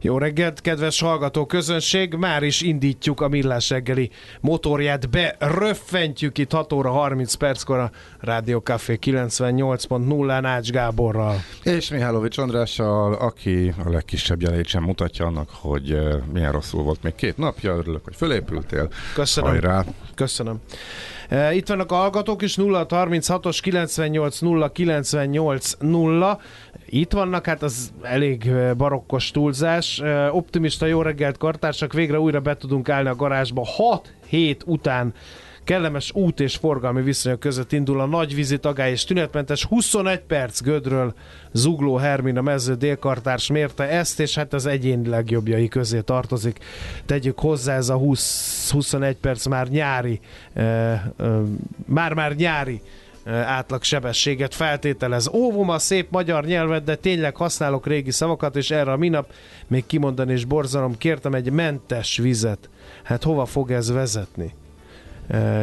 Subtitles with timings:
[0.00, 2.14] Jó reggelt, kedves hallgató közönség!
[2.14, 8.58] Már is indítjuk a Millás reggeli motorját, beröffentjük itt 6 óra 30 perckor a Rádió
[8.58, 11.36] Café 98.0-án Ács Gáborral.
[11.62, 17.02] És Mihálovics Andrással, aki a legkisebb jelét sem mutatja annak, hogy uh, milyen rosszul volt
[17.02, 17.76] még két napja.
[17.76, 18.88] Örülök, hogy fölépültél.
[19.14, 19.50] Köszönöm.
[19.50, 19.84] Hajrá.
[20.14, 20.60] Köszönöm.
[21.28, 26.40] E, Itt vannak a hallgatók is 0 36-os 98 0 98 0.
[26.86, 29.57] Itt vannak, hát az elég e, barokkos túlzás.
[29.62, 33.62] E, Optimista jó reggelt kartársak, végre újra be tudunk állni a garázsba.
[33.64, 35.14] 6 hét után
[35.68, 41.14] kellemes út és forgalmi viszonyok között indul a nagyvízi tagály és tünetmentes 21 perc Gödről
[41.52, 46.58] Zugló Hermina mező délkartárs mérte ezt, és hát az egyéni legjobbjai közé tartozik.
[47.06, 50.20] Tegyük hozzá, ez a 20-21 perc már nyári,
[51.86, 52.82] már-már nyári
[53.28, 55.28] átlag sebességet feltételez.
[55.32, 59.32] Óvom a szép magyar nyelvet, de tényleg használok régi szavakat, és erre a minap
[59.66, 62.68] még kimondani és borzalom, kértem egy mentes vizet.
[63.02, 64.54] Hát hova fog ez vezetni?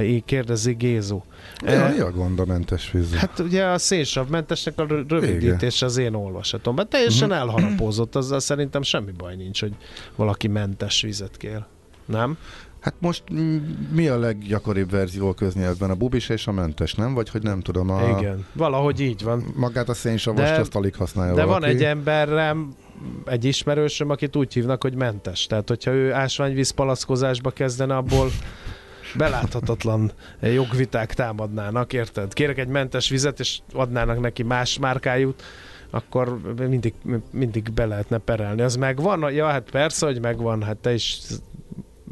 [0.04, 1.22] Így kérdezi Gézu.
[1.66, 3.14] Ja, mi a gond a mentes víz?
[3.16, 6.90] Hát ugye a szénsavmentesnek a rö- rövidítés az én olvasatomban.
[6.90, 7.38] Teljesen Mhm.
[7.38, 9.74] elharapózott, azzal szerintem semmi baj nincs, hogy
[10.16, 11.64] valaki mentes vizet kér.
[12.06, 12.38] Nem?
[12.86, 13.24] Hát most
[13.92, 15.90] mi a leggyakoribb verzió a köznyelvben?
[15.90, 17.14] A bubis és a mentes, nem?
[17.14, 18.18] Vagy hogy nem tudom, a...
[18.18, 18.46] Igen.
[18.54, 19.44] Valahogy így van.
[19.56, 21.62] Magát a szénsavost De- azt alig használja De valaki.
[21.62, 22.74] van egy emberem,
[23.26, 25.46] egy ismerősöm, akit úgy hívnak, hogy mentes.
[25.48, 28.30] Tehát, hogyha ő ásványvíz palackozásba kezdene, abból
[29.18, 32.34] beláthatatlan jogviták támadnának, érted?
[32.34, 35.44] Kérek egy mentes vizet, és adnának neki más márkájút,
[35.90, 36.94] akkor mindig,
[37.32, 38.62] mindig be lehetne perelni.
[38.62, 39.34] Az megvan?
[39.34, 41.20] Ja, hát persze, hogy megvan, hát te is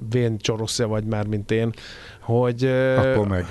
[0.10, 1.72] vén csoroszja vagy már, mint én,
[2.22, 2.66] hogy
[2.98, 3.46] Akkor meg.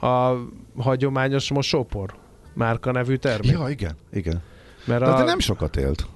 [0.00, 0.34] a
[0.78, 2.14] hagyományos mosópor
[2.54, 3.50] márka nevű termék.
[3.50, 4.42] Ja, igen, igen.
[4.84, 5.16] Mert De, a...
[5.16, 6.06] de nem sokat élt.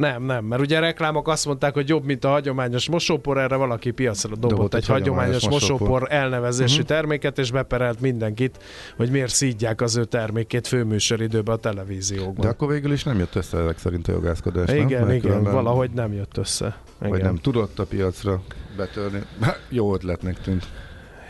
[0.00, 3.56] Nem, nem, mert ugye a reklámok azt mondták, hogy jobb, mint a hagyományos mosópor, erre
[3.56, 6.12] valaki piacra dobott, Dobott egy hagyományos, hagyományos mosópor, mosópor.
[6.12, 6.86] elnevezésű Mhm.
[6.86, 8.58] terméket, és beperelt mindenkit,
[8.96, 12.44] hogy miért szídják az ő termékét főműsoridőben a televíziókban.
[12.44, 14.76] De akkor végül is nem jött össze ezek szerint a jogászkodás, nem?
[14.76, 16.76] igen, Mert igen, különben- valahogy nem jött össze.
[16.98, 17.20] Vagy Igen.
[17.22, 18.42] nem tudott a piacra
[18.76, 19.22] betörni.
[19.68, 20.66] Jó ötletnek tűnt.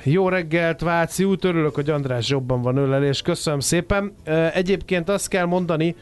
[0.05, 4.13] Jó reggelt, Váci út, örülök, hogy András jobban van ölelés, köszönöm szépen.
[4.55, 5.97] Egyébként azt kell mondani,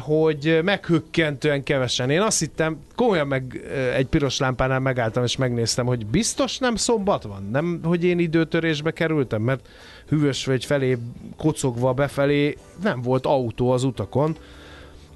[0.00, 2.10] hogy meghökkentően kevesen.
[2.10, 6.76] Én azt hittem, komolyan meg ö, egy piros lámpánál megálltam, és megnéztem, hogy biztos nem
[6.76, 7.48] szombat van?
[7.52, 9.68] Nem, hogy én időtörésbe kerültem, mert
[10.08, 10.98] Hűvösvölgy felé
[11.36, 14.36] kocogva befelé nem volt autó az utakon.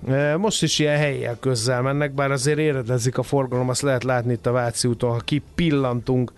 [0.06, 4.32] Ö, Most is ilyen helyjel közzel mennek, bár azért éredezik a forgalom, azt lehet látni
[4.32, 6.32] itt a Váci úton, ha kipillantunk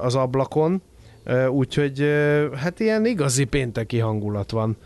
[0.00, 0.82] az ablakon,
[1.50, 2.06] úgyhogy
[2.56, 4.76] hát ilyen igazi pénteki hangulat van.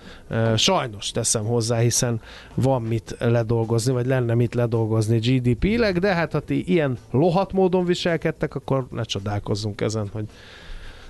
[0.56, 2.20] Sajnos teszem hozzá, hiszen
[2.54, 7.84] van mit ledolgozni, vagy lenne mit ledolgozni GDP-leg, de hát ha ti ilyen lohat módon
[7.84, 10.24] viselkedtek, akkor ne csodálkozzunk ezen, hogy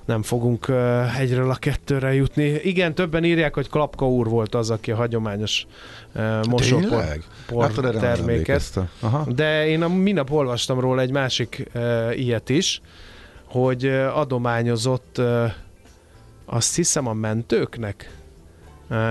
[0.05, 0.73] nem fogunk
[1.19, 2.45] egyről a kettőre jutni.
[2.45, 5.67] Igen, többen írják, hogy Klapka úr volt az, aki a hagyományos
[6.49, 7.05] mosópor
[7.47, 8.81] por Hát, terméket.
[9.01, 9.27] Aha.
[9.35, 11.71] De én a minap olvastam róla egy másik
[12.15, 12.81] ilyet is,
[13.47, 15.21] hogy adományozott
[16.45, 18.17] azt hiszem a mentőknek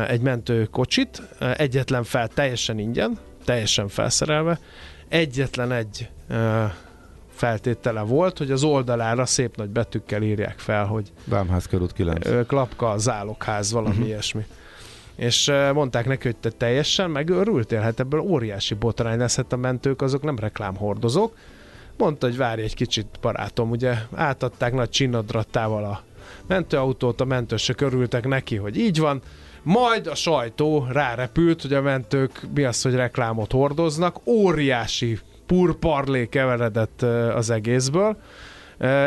[0.07, 4.59] egy mentőkocsit, egyetlen fel, teljesen ingyen, teljesen felszerelve,
[5.07, 6.09] egyetlen egy
[7.35, 12.25] feltétele volt, hogy az oldalára szép nagy betűkkel írják fel, hogy Vámház körút 9.
[12.25, 14.07] ö, klapka, zálogház, valami uh-huh.
[14.07, 14.45] ilyesmi.
[15.15, 20.01] És mondták neki, hogy te teljesen megőrültél, hát ebből óriási botrány lesz, hát a mentők
[20.01, 21.37] azok nem reklámhordozók.
[21.97, 23.95] Mondta, hogy várj egy kicsit, barátom, ugye?
[24.13, 26.03] Átadták nagy csinnadrattával a
[26.47, 29.21] mentőautót, a mentősök örültek neki, hogy így van,
[29.63, 37.01] majd a sajtó rárepült, hogy a mentők mi az, hogy reklámot hordoznak, óriási purparlé keveredett
[37.35, 38.17] az egészből,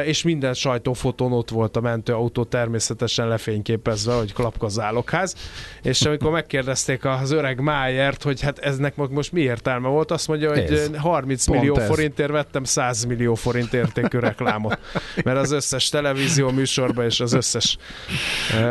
[0.05, 5.35] és minden sajtófotón ott volt a mentőautó természetesen lefényképezve, hogy klapka zálogház,
[5.83, 10.29] és amikor megkérdezték az öreg Májert, hogy hát eznek mo- most mi értelme volt, azt
[10.29, 10.91] mondja, hogy Ez.
[10.97, 11.87] 30 Pont millió ez.
[11.87, 14.79] forintért vettem 100 millió forint értékű reklámot,
[15.25, 17.77] mert az összes televízió műsorban és az összes.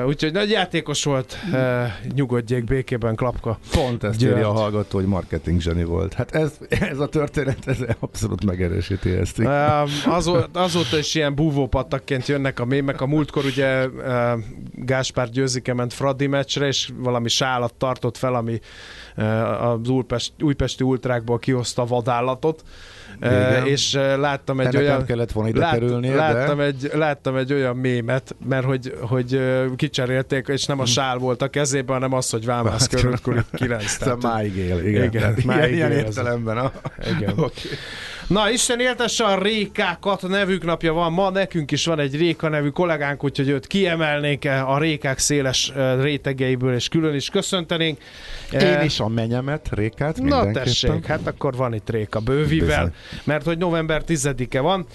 [0.05, 1.37] Úgyhogy nagy játékos volt,
[2.15, 3.59] nyugodjék békében klapka.
[3.71, 4.35] Pont ezt György.
[4.35, 6.13] írja a hallgató, hogy marketing zseni volt.
[6.13, 9.39] Hát ez, ez a történet ez abszolút megerősíti ezt.
[10.05, 13.01] Azóta, azóta is ilyen búvópattakként jönnek a mémek.
[13.01, 14.03] A múltkor ugye uh,
[14.73, 18.59] Gáspár Győzike ment Fradi meccsre, és valami sálat tartott fel, ami
[19.17, 22.63] uh, az Újpest, újpesti ultrákból kihozta vadállatot.
[23.21, 23.61] Igen.
[23.61, 25.05] Uh, és láttam egy Ennek olyan...
[25.05, 29.41] kellett volna ide kerülnie, de- láttam, egy, láttam egy olyan mémet, mert hogy, hogy
[29.75, 33.83] kicserélték, és nem a sál volt a kezében, hanem az, hogy vámász körülkül 9.
[33.83, 35.03] Ez Tehát, máig él, igen.
[35.03, 36.57] Igen, Tehát máig ilyen, él értelemben.
[36.57, 36.71] A...
[37.17, 37.33] Igen.
[37.47, 37.71] Okay.
[38.27, 42.69] Na, Isten éltesse a Rékákat, nevük napja van ma, nekünk is van egy Réka nevű
[42.69, 47.97] kollégánk, úgyhogy őt kiemelnénk a Rékák széles ö, rétegeiből, és külön is köszöntenénk.
[48.51, 52.93] Én Eh, is a menyemet, Rékát Na tessék, hát akkor van itt Réka bővivel, Bizony.
[53.23, 54.85] mert hogy november 10-e van,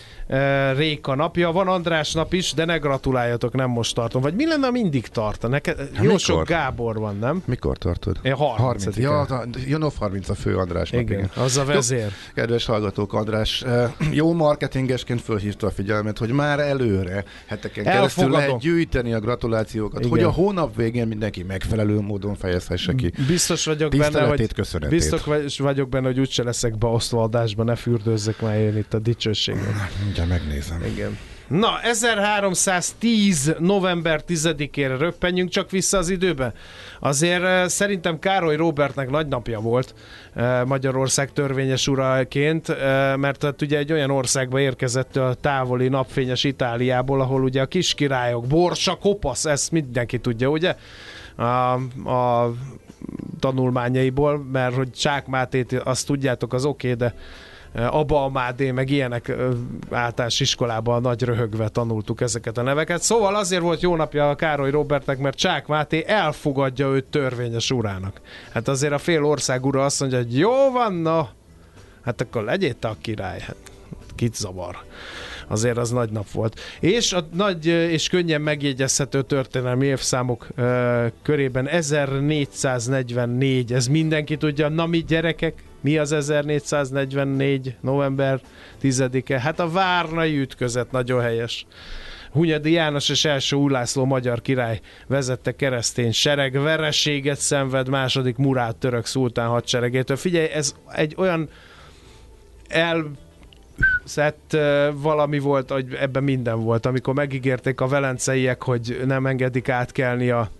[0.76, 4.22] Réka napja, van András nap is, de ne gratuláljatok, nem most tartom.
[4.22, 5.48] Vagy mi lenne, mindig tart?
[5.48, 6.20] Neked, jó mikor?
[6.20, 7.42] sok Gábor van, nem?
[7.46, 8.18] Mikor tartod?
[8.22, 12.12] Én 30 Ja, a- január 30 a fő András nap, Igen, az a vezér.
[12.34, 13.64] Kedves hallgatók, András
[14.10, 18.38] jó marketingesként fölhívta a figyelmet, hogy már előre heteken keresztül Elfogadom.
[18.46, 20.10] lehet gyűjteni a gratulációkat, Igen.
[20.10, 23.12] hogy a hónap végén mindenki megfelelő módon fejezhesse ki.
[23.26, 24.98] Biztos vagyok benne, hogy köszönetét.
[24.98, 28.98] biztos vagy- vagyok benne, hogy úgyse leszek beosztva adásba, ne fürdőzzek már én itt a
[28.98, 29.74] dicsőségen.
[30.22, 30.84] Mindjárt megnézem.
[30.84, 31.18] Igen.
[31.48, 33.54] Na, 1310.
[33.58, 36.52] november 10-ére röppenjünk csak vissza az időbe.
[37.00, 39.94] Azért eh, szerintem Károly Robertnek nagy napja volt
[40.34, 46.44] eh, Magyarország törvényes uraként, eh, mert hát ugye egy olyan országba érkezett a távoli napfényes
[46.44, 50.76] Itáliából, ahol ugye a kiskirályok, Borsa, Kopasz, ezt mindenki tudja, ugye?
[51.36, 51.72] A,
[52.10, 52.52] a
[53.40, 57.14] tanulmányaiból, mert hogy Csák Mátét azt tudjátok, az oké, okay, de
[57.74, 59.32] Abba Amádé, meg ilyenek
[59.90, 63.02] általános iskolában nagy röhögve tanultuk ezeket a neveket.
[63.02, 68.20] Szóval azért volt jó napja a Károly Robertnek, mert Csák Máté elfogadja őt törvényes urának.
[68.52, 71.28] Hát azért a fél ország ura azt mondja, hogy jó van, na,
[72.04, 73.40] hát akkor legyél te a király.
[73.40, 73.56] Hát
[74.14, 74.76] kit zavar
[75.48, 76.60] azért az nagy nap volt.
[76.80, 84.86] És a nagy és könnyen megjegyezhető történelmi évszámok ö, körében 1444, ez mindenki tudja, na
[84.86, 88.40] mi gyerekek, mi az 1444 november
[88.82, 89.40] 10-e?
[89.40, 91.66] Hát a Várnai ütközet, nagyon helyes.
[92.30, 99.06] Hunyadi János és első Ulászló magyar király vezette keresztény sereg, vereséget szenved második Murát török
[99.06, 100.16] szultán hadseregétől.
[100.16, 101.48] Figyelj, ez egy olyan
[102.68, 103.10] el
[104.04, 104.56] szett
[104.94, 110.50] valami volt, hogy ebben minden volt, amikor megígérték a velenceiek, hogy nem engedik átkelni a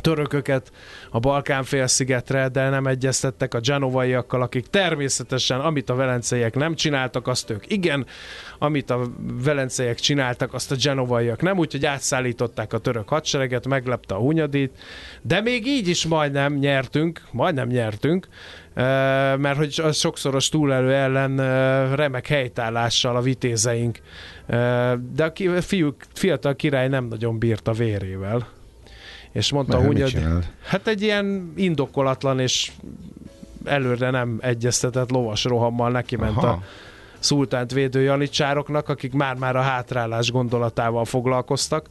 [0.00, 0.72] törököket
[1.10, 7.26] a Balkán félszigetre, de nem egyeztettek a genovaiakkal, akik természetesen, amit a velenceiek nem csináltak,
[7.26, 8.06] azt ők igen,
[8.58, 9.10] amit a
[9.44, 14.78] velenceiek csináltak, azt a genovaiak nem, úgyhogy átszállították a török hadsereget, meglepte a Hunyadit,
[15.22, 18.28] de még így is majdnem nyertünk, majdnem nyertünk,
[19.36, 21.36] mert hogy a sokszoros túlelő ellen
[21.96, 23.98] remek helytállással a vitézeink,
[25.12, 28.46] de a ki- fiú, fiatal király nem nagyon bírta vérével.
[29.34, 32.72] És mondta Mert mit hogy hát egy ilyen indokolatlan és
[33.64, 36.46] előre nem egyeztetett lovas rohammal neki ment Aha.
[36.46, 36.62] a
[37.18, 41.86] szultánt védő janicsároknak, akik már-már a hátrálás gondolatával foglalkoztak.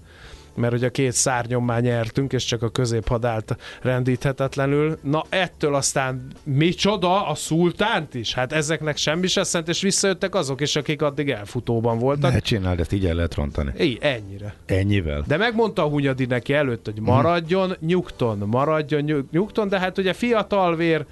[0.55, 4.98] Mert ugye a két szárnyon már nyertünk, és csak a középhad állt rendíthetetlenül.
[5.01, 8.33] Na ettől aztán micsoda a szultánt is?
[8.33, 12.31] Hát ezeknek semmi se szent, és visszajöttek azok is, akik addig elfutóban voltak.
[12.31, 13.72] Ne csináld, ezt így el lehet rontani.
[13.79, 14.55] Így, ennyire.
[14.65, 15.24] Ennyivel.
[15.27, 20.13] De megmondta a Hunyadi neki előtt, hogy maradjon nyugton, maradjon nyug- nyugton, de hát ugye
[20.13, 21.05] fiatal vér,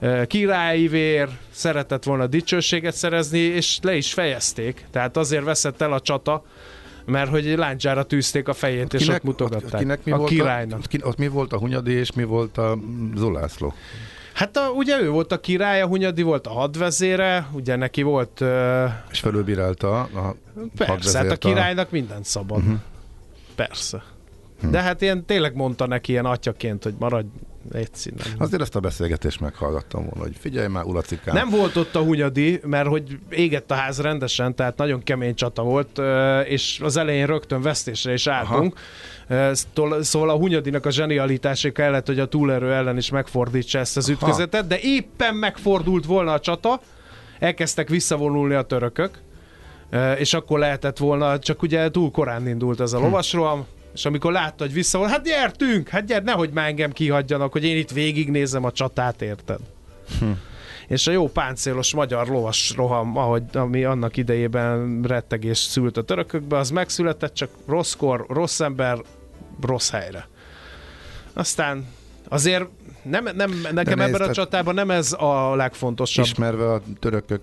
[0.00, 4.86] eh, királyi vér, szeretett volna dicsőséget szerezni, és le is fejezték.
[4.90, 6.44] Tehát azért veszett el a csata,
[7.10, 9.72] mert hogy láncsára tűzték a fejét, és ott mutogatták.
[9.72, 10.80] Ott, kinek mi a volt királynak.
[10.84, 12.78] A, ki, ott mi volt a Hunyadi, és mi volt a
[13.14, 13.74] Zolászló?
[14.32, 18.40] Hát a, ugye ő volt a király, a Hunyadi volt a hadvezére, ugye neki volt...
[18.40, 20.36] Uh, És felülbírálta a
[20.76, 22.58] persze, hát a királynak mindent szabad.
[22.58, 22.78] Uh-huh.
[23.54, 24.02] Persze.
[24.70, 27.28] De hát ilyen tényleg mondta neki ilyen atyaként, hogy maradj
[27.72, 28.26] egy színen.
[28.38, 31.34] Azért ezt a beszélgetést meghallgattam volna, hogy figyelj már, ulacikám.
[31.34, 35.62] Nem volt ott a Hunyadi, mert hogy égett a ház rendesen, tehát nagyon kemény csata
[35.62, 36.00] volt,
[36.46, 38.78] és az elején rögtön vesztésre is álltunk.
[39.52, 44.08] Sztól- Szóval a Hunyadinak a zsenialitása kellett, hogy a túlerő ellen is megfordítsa ezt az
[44.08, 46.80] ütközetet, de éppen megfordult volna a csata,
[47.38, 49.18] elkezdtek visszavonulni a törökök,
[50.18, 54.64] és akkor lehetett volna, csak ugye túl korán indult ez a lovasroham, és amikor látta,
[54.64, 58.72] hogy visszavon, hát gyertünk, hát gyert, nehogy már engem kihagyjanak, hogy én itt végignézem a
[58.72, 59.60] csatát, érted?
[60.90, 66.56] és a jó páncélos magyar lovas roham, ahogy, ami annak idejében rettegés szült a törökökbe,
[66.56, 68.98] az megszületett, csak rosszkor, rossz ember,
[69.60, 70.28] rossz helyre.
[71.32, 71.86] Aztán
[72.28, 72.64] azért
[73.02, 76.24] nem, nem, nekem nézd, ebben a csatában nem ez a legfontosabb.
[76.24, 77.42] Ismerve a törökök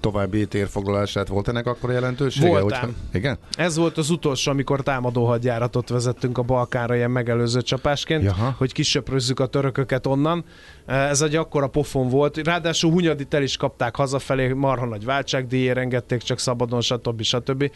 [0.00, 2.48] további térfoglalását, volt ennek akkor jelentősége?
[2.60, 2.80] Voltám.
[2.80, 3.38] Hogyha- Igen?
[3.56, 8.54] Ez volt az utolsó, amikor támadó hadjáratot vezettünk a Balkánra ilyen megelőző csapásként, Jaha.
[8.58, 10.44] hogy kisöprözzük a törököket onnan.
[10.86, 12.36] Ez egy akkora pofon volt.
[12.36, 17.22] Ráadásul Hunyadit el is kapták hazafelé, marha nagy váltságdíjért engedték csak szabadon, stb.
[17.22, 17.70] stb.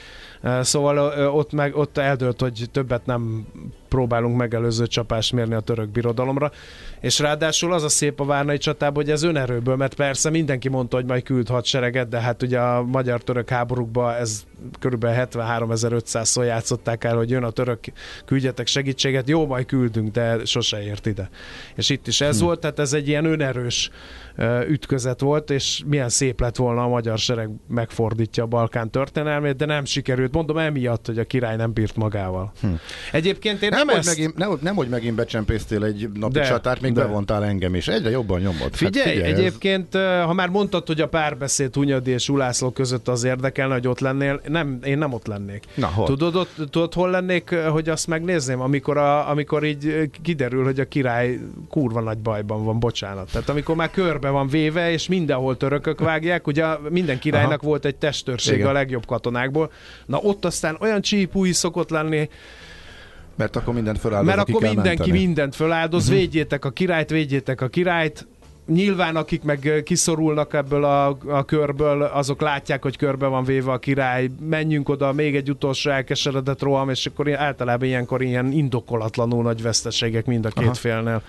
[0.61, 3.47] Szóval ö, ott, meg, ott eldőlt, hogy többet nem
[3.95, 6.51] próbálunk megelőző csapást mérni a török birodalomra.
[7.01, 10.97] És ráadásul az a szép a Várnai csatában, hogy ez önerőből, mert persze mindenki mondta,
[10.97, 14.45] hogy majd küld hadsereget, de hát ugye a magyar-török háborúkban ez
[14.79, 17.79] körülbelül 73.500-szor játszották el, hogy jön a török,
[18.25, 21.29] küldjetek segítséget, jó, majd küldünk, de sose ért ide.
[21.75, 22.45] És itt is ez hm.
[22.45, 23.91] volt, tehát ez egy ilyen önerős
[24.69, 29.65] ütközet volt, és milyen szép lett volna a magyar sereg megfordítja a Balkán történelmét, de
[29.65, 30.33] nem sikerült.
[30.33, 32.53] Mondom emiatt, hogy a király nem bírt magával.
[32.61, 32.67] Hm.
[33.13, 34.09] Egyébként én Nem, nem, ezt...
[34.09, 37.01] megint, nem, nem, hogy megint becsempésztél egy napi De, csatát, még de.
[37.01, 37.89] bevontál engem is.
[37.89, 38.75] Egyre jobban nyomod.
[38.75, 40.25] Figyelj, hát figyelj egyébként, ez...
[40.25, 44.41] ha már mondtad, hogy a párbeszéd Hunyadi és Ulászló között az érdekelne, hogy ott lennél,
[44.49, 45.65] nem, én nem ott lennék.
[45.75, 46.07] Na, hol?
[46.07, 48.61] Tudod, ott, tudod, hol lennék, hogy azt megnézném?
[48.61, 51.39] Amikor, a, amikor így kiderül, hogy a király
[51.69, 53.31] kurva nagy bajban van, bocsánat.
[53.33, 57.69] Tehát amikor már körbe van véve, és mindenhol törökök vágják, ugye minden királynak Aha.
[57.69, 58.69] volt egy testőrsége Igen.
[58.69, 59.71] a legjobb katonákból.
[60.07, 62.29] Na ott aztán olyan csípúi szokott lenni,
[63.37, 65.19] Mert akkor mindent feláldozok, mert akkor mindenki menteni.
[65.19, 66.19] mindent föláldoz, uh-huh.
[66.19, 68.27] védjétek a királyt, védjétek a királyt.
[68.67, 73.79] Nyilván akik meg kiszorulnak ebből a, a körből, azok látják, hogy körbe van véve a
[73.79, 79.63] király, menjünk oda, még egy utolsó elkeseredett roham, és akkor általában ilyenkor ilyen indokolatlanul nagy
[79.63, 80.65] veszteségek mind a két.
[80.65, 80.75] Aha.
[80.75, 81.23] félnél.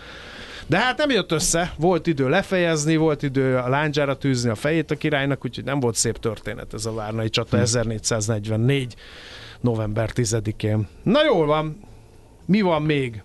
[0.67, 4.91] De hát nem jött össze, volt idő lefejezni, volt idő a lándzsára tűzni a fejét
[4.91, 8.95] a királynak, úgyhogy nem volt szép történet ez a Várnai csata 1444.
[9.61, 10.87] november 10-én.
[11.03, 11.79] Na jól van,
[12.45, 13.21] mi van még?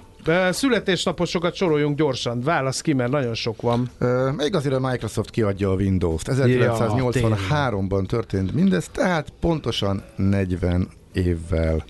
[0.50, 2.40] Születésnaposokat soroljunk gyorsan.
[2.40, 3.90] Válasz ki, mert nagyon sok van.
[3.99, 6.26] Ö, Még azért a Microsoft kiadja a Windows-t.
[6.26, 11.85] Ja, 1983-ban történt mindez, tehát pontosan 40 évvel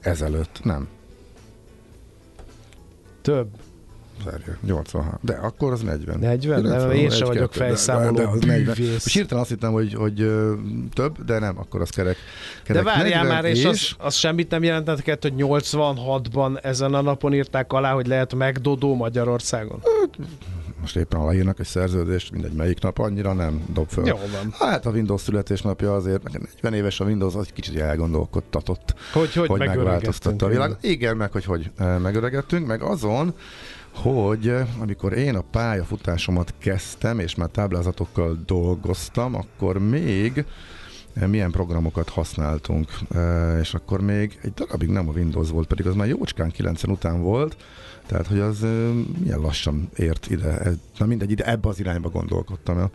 [0.00, 0.60] ezelőtt.
[0.62, 0.88] Nem,
[3.22, 3.48] Több.
[4.24, 5.18] Várja, 83.
[5.20, 6.18] De akkor az 40.
[6.18, 6.62] 40?
[6.62, 8.74] Nem, én sem vagyok fejszámoló az 40.
[8.74, 8.92] bűvész.
[8.92, 10.14] Most hirtelen azt hittem, hogy, hogy
[10.92, 12.16] több, de nem, akkor az kerek.
[12.16, 17.00] De kerek várjál 40, már, és, az, az semmit nem jelentett, hogy 86-ban ezen a
[17.00, 19.82] napon írták alá, hogy lehet megdodó Magyarországon.
[20.80, 24.06] Most éppen aláírnak egy szerződést, mindegy melyik nap, annyira nem dob föl.
[24.06, 24.54] Jó van.
[24.58, 28.94] Hát a Windows születésnapja azért, nekem 40 éves a Windows, az egy kicsit elgondolkodtatott.
[29.12, 30.76] Hogy, hogy, hogy megváltoztatta a világ.
[30.80, 33.34] Igen, meg hogy hogy eh, megöregettünk, meg azon,
[33.94, 40.44] hogy eh, amikor én a pályafutásomat kezdtem, és már táblázatokkal dolgoztam, akkor még
[41.12, 45.86] eh, milyen programokat használtunk, Eh, és akkor még egy darabig nem a Windows volt, pedig
[45.86, 47.56] az már jócskán 90 után volt,
[48.06, 48.60] tehát hogy az
[49.20, 50.72] milyen lassan ért ide.
[50.98, 52.90] Na mindegy, ide ebbe az irányba gondolkodtam el.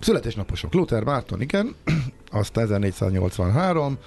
[0.00, 0.74] Születésnaposok.
[0.74, 1.74] Luther Márton, igen,
[2.30, 3.98] azt 1483,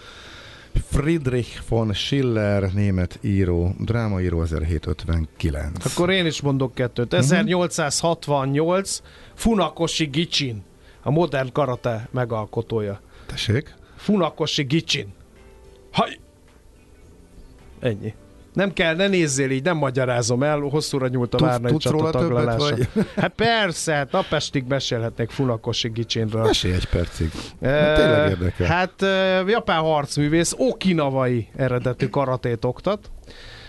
[0.79, 5.85] Friedrich von Schiller, német író, drámaíró 1759.
[5.85, 7.13] Akkor én is mondok kettőt.
[7.13, 9.01] 1868
[9.33, 10.63] Funakoshi Gichin,
[11.01, 13.01] a modern karate megalkotója.
[13.25, 13.75] Tessék?
[13.95, 15.13] Funakoshi Gichin.
[15.91, 16.19] Haj!
[17.79, 18.13] Ennyi.
[18.55, 22.27] Nem kell, ne nézzél így, nem magyarázom el, hosszúra nyúlt a tudsz csata róla többet,
[22.27, 22.75] taglalása.
[22.75, 22.87] vagy?
[23.15, 26.43] Hát persze, hát napestig mesélhetnék Funakosi Gicsénről.
[26.43, 27.31] Mesélj egy percig.
[27.61, 28.67] Eh, tényleg érdekel.
[28.67, 29.05] Hát
[29.47, 33.09] japán harcművész, okinavai eredetű karatét oktat.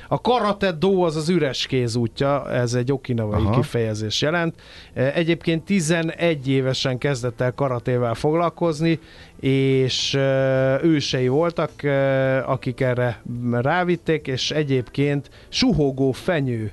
[0.08, 3.60] A karate do az az üres kéz útja, ez egy okinavai Aha.
[3.60, 4.54] kifejezés jelent.
[4.94, 8.98] Eh, Egyébként 11 évesen kezdett el karatével foglalkozni,
[9.40, 13.22] és eh, ősei voltak, eh, akik erre
[13.52, 16.72] rávitték, és egyébként suhogó fenyő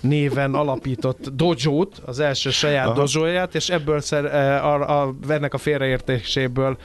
[0.00, 3.04] néven alapított dojót, az első saját Aha.
[3.04, 4.24] dojóját, és ebből szer,
[4.64, 6.76] a, a, ennek a félreértéséből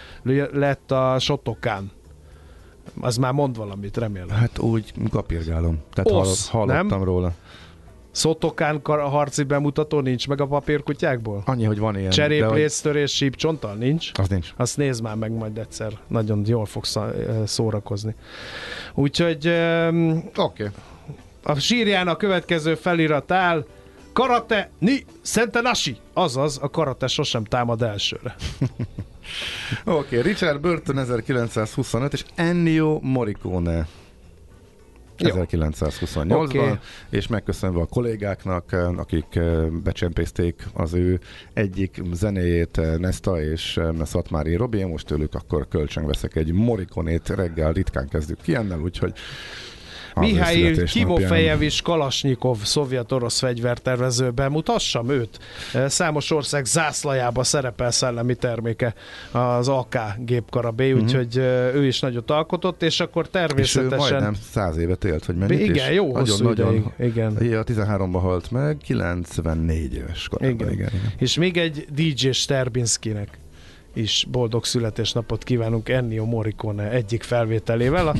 [0.53, 1.91] lett a Shotokan.
[3.01, 4.29] Az már mond valamit, remélem.
[4.29, 5.77] Hát úgy kapirgálom.
[5.93, 7.03] Tehát Osz, hallott, hallottam nem?
[7.07, 7.33] róla.
[8.11, 11.41] Szotokán harci bemutató nincs meg a papírkutyákból?
[11.45, 12.09] Annyi, hogy van ilyen.
[12.09, 14.11] de hogy- Cserépléctörés sípcsonttal nincs?
[14.13, 14.53] Az nincs.
[14.57, 15.91] Azt nézd már meg majd egyszer.
[16.07, 17.11] Nagyon jól fogsz eh,
[17.45, 18.15] szórakozni.
[18.93, 20.63] Úgyhogy em, Oké.
[20.63, 20.67] Okay.
[21.43, 23.65] a sírján a következő felirat áll
[24.13, 25.97] Karate ni Sentenashi.
[26.13, 28.35] Azaz, a karate sosem támad elsőre.
[29.83, 30.31] Oké, okay.
[30.31, 33.87] Richard Burton 1925 és Ennio Morricone
[35.19, 35.35] Jó.
[35.35, 36.79] 1928-ban, Oké.
[37.09, 39.39] és megköszönve a kollégáknak, akik
[39.83, 41.19] becsempészték az ő
[41.53, 48.07] egyik zenéjét, Nesta és Szatmári Robi, most tőlük akkor kölcsön veszek egy Morriconét, reggel ritkán
[48.07, 49.13] kezdjük ki ennel, úgyhogy
[50.15, 55.39] Mihály Kimofejevics Kalasnyikov, szovjet-orosz fegyvertervező, bemutassam őt.
[55.73, 58.93] Eh, Számos ország zászlajába szerepel szellemi terméke
[59.31, 63.37] az AK gépkarabé, úgyhogy eh, ő is nagyot alkotott, és akkor Mhm.
[63.57, 63.97] És ő természetesen...
[63.99, 65.59] majdnem száz évet élt, hogy mennyit?
[65.59, 66.83] Igen, és jó hosszú ideig.
[66.99, 67.41] Igen.
[67.41, 70.53] Igen, 13-ban halt meg, 94 éves korában.
[70.55, 70.71] Igen.
[70.71, 71.11] Igen, igen.
[71.17, 73.39] És még egy DJ Sterbinskinek
[73.99, 78.07] is boldog születésnapot kívánunk Ennio Morricone egyik felvételével.
[78.07, 78.13] A,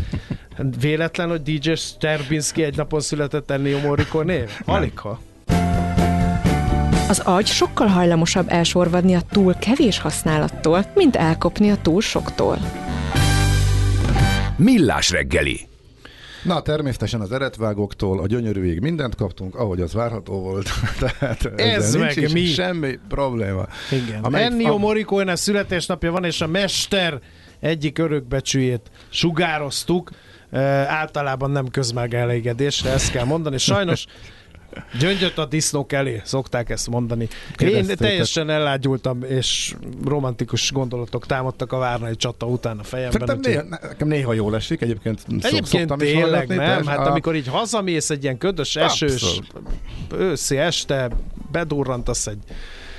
[0.80, 4.44] véletlen, hogy DJ Sterbinski egy napon született Ennio Morricone?
[4.66, 5.20] Aligha.
[7.10, 12.58] Az agy sokkal hajlamosabb elsorvadni a túl kevés használattól, mint elkopni a túl soktól.
[14.58, 15.69] Millás reggeli.
[16.44, 20.70] Na, természetesen az eretvágóktól a gyönyörűig mindent kaptunk, ahogy az várható volt.
[21.00, 22.46] Tehát Ez nincs meg is mi?
[22.46, 23.66] semmi probléma.
[23.92, 24.24] Igen.
[24.24, 27.20] Amelyik- Ennio a- Morricone születésnapja van, és a mester
[27.60, 30.10] egyik örökbecsüjét sugároztuk.
[30.52, 33.58] E, általában nem közmegelégedésre, ezt kell mondani.
[33.58, 34.06] Sajnos
[35.00, 37.28] gyöngyöt a disznók elé, szokták ezt mondani.
[37.58, 43.28] Én teljesen ellágyultam, és romantikus gondolatok támadtak a Várnai csata után a fejemben.
[43.28, 46.90] Szerintem néha, nekem néha jól esik, egyébként, Egyébként szoktam is tényleg hallgatni, nem, persze.
[46.90, 49.52] hát A- amikor így hazamész egy ilyen ködös, esős, Abszolút.
[50.18, 51.10] őszi este,
[51.52, 52.44] bedurrantasz egy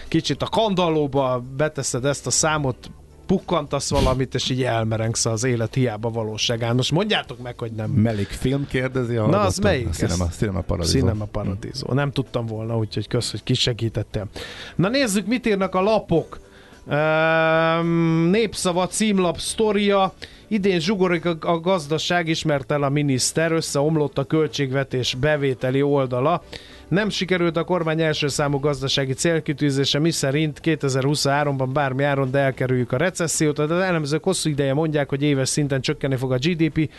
[0.08, 2.90] kicsit a kandallóba, beteszed ezt a számot,
[3.30, 6.76] pukkantasz valamit, és így elmerengsz az élet hiába valóságán.
[6.76, 9.88] Most mondjátok meg, hogy nem Melyik film kérdezi a Na, az melyik?
[9.88, 10.98] A Cinema, Ez- Cinema Paradiso.
[10.98, 11.94] Cinema Paradiso.
[11.94, 14.26] Nem tudtam volna, úgyhogy kösz, hogy kisegítettél.
[14.76, 16.40] Na nézzük, mit írnak a lapok.
[16.86, 17.86] Um,
[18.30, 20.12] népszava címlap sztoria.
[20.48, 26.42] Idén zsugorik a, a gazdaság, ismert el a miniszter, összeomlott a költségvetés bevételi oldala.
[26.90, 32.92] Nem sikerült a kormány első számú gazdasági célkitűzése, mi szerint 2023-ban bármi áron, de elkerüljük
[32.92, 33.58] a recessziót.
[33.58, 36.90] Az elemzők hosszú ideje mondják, hogy éves szinten csökkenni fog a GDP,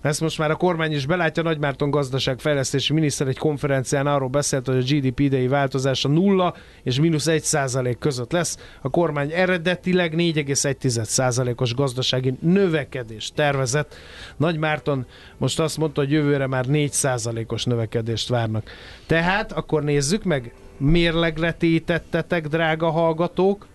[0.00, 1.42] ezt most már a kormány is belátja.
[1.42, 7.26] Nagymárton gazdaságfejlesztési miniszter egy konferencián arról beszélt, hogy a GDP idei változása nulla és mínusz
[7.26, 8.56] 1 százalék között lesz.
[8.82, 13.94] A kormány eredetileg 4,1 százalékos gazdasági növekedést tervezett.
[14.36, 15.06] Nagymárton
[15.36, 18.70] most azt mondta, hogy jövőre már 4 százalékos növekedést várnak.
[19.06, 23.66] Tehát akkor nézzük meg, mérlegre tétettetek, drága hallgatók,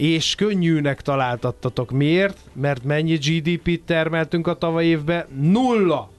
[0.00, 1.90] és könnyűnek találtattatok.
[1.90, 2.38] Miért?
[2.52, 5.26] Mert mennyi GDP-t termeltünk a tavaly évben?
[5.40, 6.10] Nulla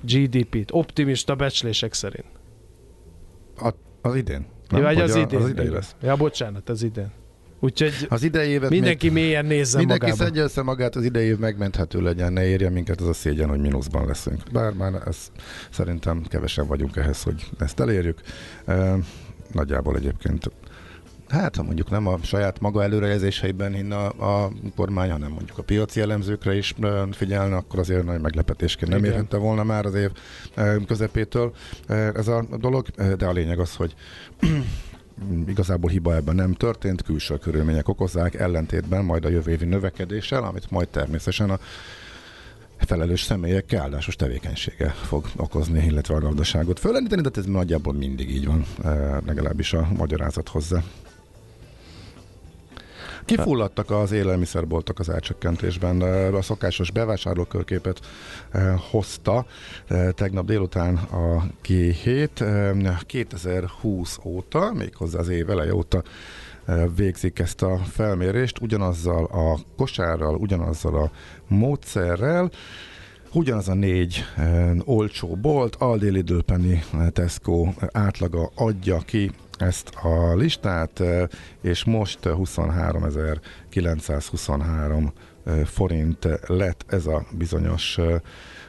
[0.00, 2.26] GDP-t, optimista becslések szerint.
[3.58, 3.70] A,
[4.02, 4.46] az idén.
[4.68, 5.40] Nem, Vagy az a- idén.
[5.40, 5.94] Az idei lesz.
[6.02, 7.10] Ja, bocsánat, az idén.
[7.60, 10.24] Úgyhogy Az idei évet mindenki még, mélyen nézze mindenki magába.
[10.24, 13.58] szedje össze magát, az idei év megmenthető legyen, ne érje minket az a szégyen, hogy
[13.60, 14.42] mínuszban leszünk.
[14.52, 15.30] Bár már ez,
[15.70, 18.20] szerintem kevesen vagyunk ehhez, hogy ezt elérjük.
[18.66, 18.96] E,
[19.52, 20.50] nagyjából egyébként
[21.32, 25.62] Hát, ha mondjuk nem a saját maga előrejelzéseiben hinne a, a kormány, hanem mondjuk a
[25.62, 26.74] piaci elemzőkre is
[27.10, 29.12] figyelne, akkor azért nagy meglepetésként nem Igen.
[29.12, 30.10] érhette volna már az év
[30.86, 31.54] közepétől
[31.88, 33.94] ez a dolog, de a lényeg az, hogy
[35.46, 40.70] igazából hiba ebben nem történt, külső körülmények okozzák, ellentétben majd a jövő évi növekedéssel, amit
[40.70, 41.58] majd természetesen a
[42.78, 48.46] felelős személyek kiáldásos tevékenysége fog okozni, illetve a gazdaságot fölendíteni, de ez nagyjából mindig így
[48.46, 48.64] van,
[49.26, 50.82] legalábbis a magyarázat hozzá.
[53.24, 56.00] Kifulladtak az élelmiszerboltok az árcsökkentésben.
[56.34, 58.00] A szokásos bevásárlókörképet
[58.90, 59.46] hozta
[60.14, 63.02] tegnap délután a G7.
[63.06, 66.02] 2020 óta, méghozzá az év eleje óta
[66.96, 71.10] végzik ezt a felmérést, ugyanazzal a kosárral, ugyanazzal a
[71.48, 72.50] módszerrel,
[73.32, 74.24] ugyanaz a négy
[74.84, 76.78] olcsó bolt, Aldi, Lidl, Penny,
[77.12, 81.02] Tesco átlaga adja ki ezt a listát,
[81.60, 85.12] és most 23.923
[85.64, 87.98] forint lett ez a bizonyos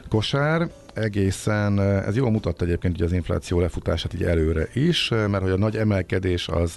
[0.08, 0.70] kosár.
[0.94, 5.56] Egészen, ez jól mutatta egyébként ugye az infláció lefutását így előre is, mert hogy a
[5.56, 6.76] nagy emelkedés az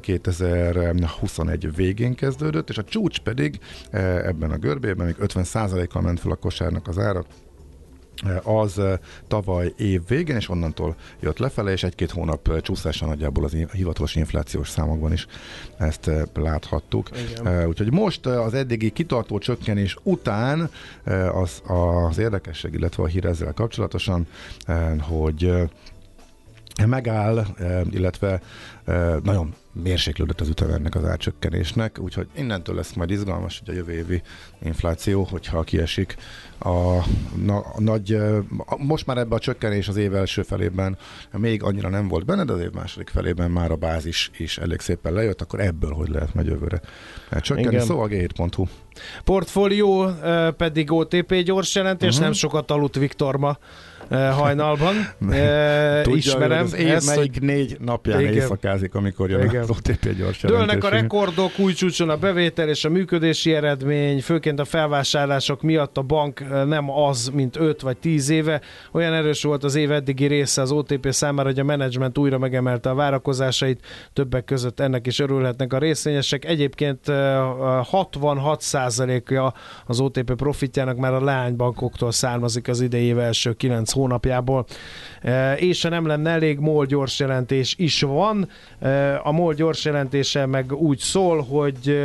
[0.00, 3.58] 2021 végén kezdődött, és a csúcs pedig
[3.90, 7.24] ebben a görbében még 50%-kal ment fel a kosárnak az ára,
[8.42, 8.80] az
[9.28, 14.68] tavaly év végén, és onnantól jött lefele, és egy-két hónap csúszása nagyjából az hivatalos inflációs
[14.68, 15.26] számokban is
[15.78, 17.10] ezt láthattuk.
[17.40, 17.66] Igen.
[17.66, 20.70] Úgyhogy most az eddigi kitartó csökkenés után
[21.32, 21.62] az,
[22.08, 24.26] az érdekesség, illetve a hír ezzel kapcsolatosan,
[25.00, 25.52] hogy
[26.84, 27.46] megáll,
[27.90, 28.40] illetve
[29.22, 33.92] nagyon mérséklődött az üteme ennek az árcsökkenésnek, úgyhogy innentől lesz majd izgalmas hogy a jövő
[33.92, 34.22] évi
[34.62, 36.16] infláció, hogyha kiesik
[36.58, 37.04] a,
[37.44, 38.12] na, a nagy,
[38.58, 40.98] a, most már ebbe a csökkenés az év első felében
[41.32, 44.80] még annyira nem volt benne, de az év második felében már a bázis is elég
[44.80, 46.80] szépen lejött, akkor ebből hogy lehet majd jövőre
[47.40, 47.74] csökkenni.
[47.74, 47.86] Igen.
[47.86, 48.64] Szóval g7.hu.
[49.24, 50.10] Portfólió
[50.56, 52.24] pedig OTP gyors jelentés, uh-huh.
[52.24, 53.58] nem sokat aludt Viktor ma
[54.10, 54.94] hajnalban.
[56.02, 57.42] Tudja, Ismerem az év ezt, melyik hogy...
[57.42, 58.32] négy napján igen.
[58.32, 59.62] éjszakázik, amikor jön igen.
[59.62, 64.60] az OTP gyors Dőlnek a rekordok, új csúcson a bevétel és a működési eredmény, főként
[64.60, 68.60] a felvásárlások miatt a bank nem az, mint 5 vagy 10 éve.
[68.92, 72.90] Olyan erős volt az év eddigi része az OTP számára, hogy a menedzsment újra megemelte
[72.90, 76.44] a várakozásait, többek között ennek is örülhetnek a részvényesek.
[76.44, 79.54] Egyébként 66%-ja
[79.86, 84.66] az OTP profitjának már a leánybankoktól származik az idei év első 9 hónapjából.
[85.56, 88.48] És ha nem lenne elég, MOL gyors jelentés is van.
[89.22, 91.98] A MOL gyors jelentése meg úgy szól, hogy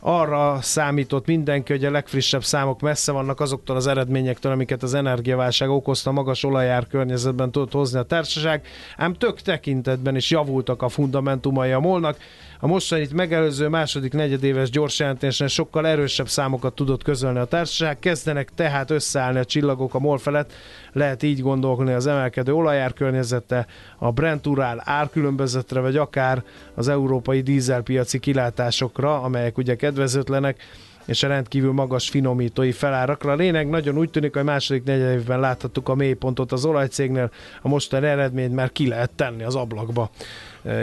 [0.00, 5.68] arra számított mindenki, hogy a legfrissebb számok messze vannak azoktól az eredményektől, amiket az energiaválság
[5.70, 11.70] okozta, magas olajár környezetben tudott hozni a társaság, ám tök tekintetben is javultak a fundamentumai
[11.70, 12.16] a molnak.
[12.62, 18.50] A mostanit megelőző második negyedéves gyors jelentésen sokkal erősebb számokat tudott közölni a társaság, kezdenek
[18.54, 20.52] tehát összeállni a csillagok a MOL felett,
[20.92, 23.66] lehet így gondolni az emelkedő olajár környezete,
[23.98, 26.42] a Brent Urál árkülönbözetre, vagy akár
[26.74, 30.62] az európai dízelpiaci kilátásokra, amelyek ugye kedvezőtlenek,
[31.04, 33.32] és a rendkívül magas finomítói felárakra.
[33.32, 37.30] A lényeg nagyon úgy tűnik, hogy második negyed évben láthattuk a mélypontot az olajcégnél,
[37.62, 40.10] a mostani eredményt már ki lehet tenni az ablakba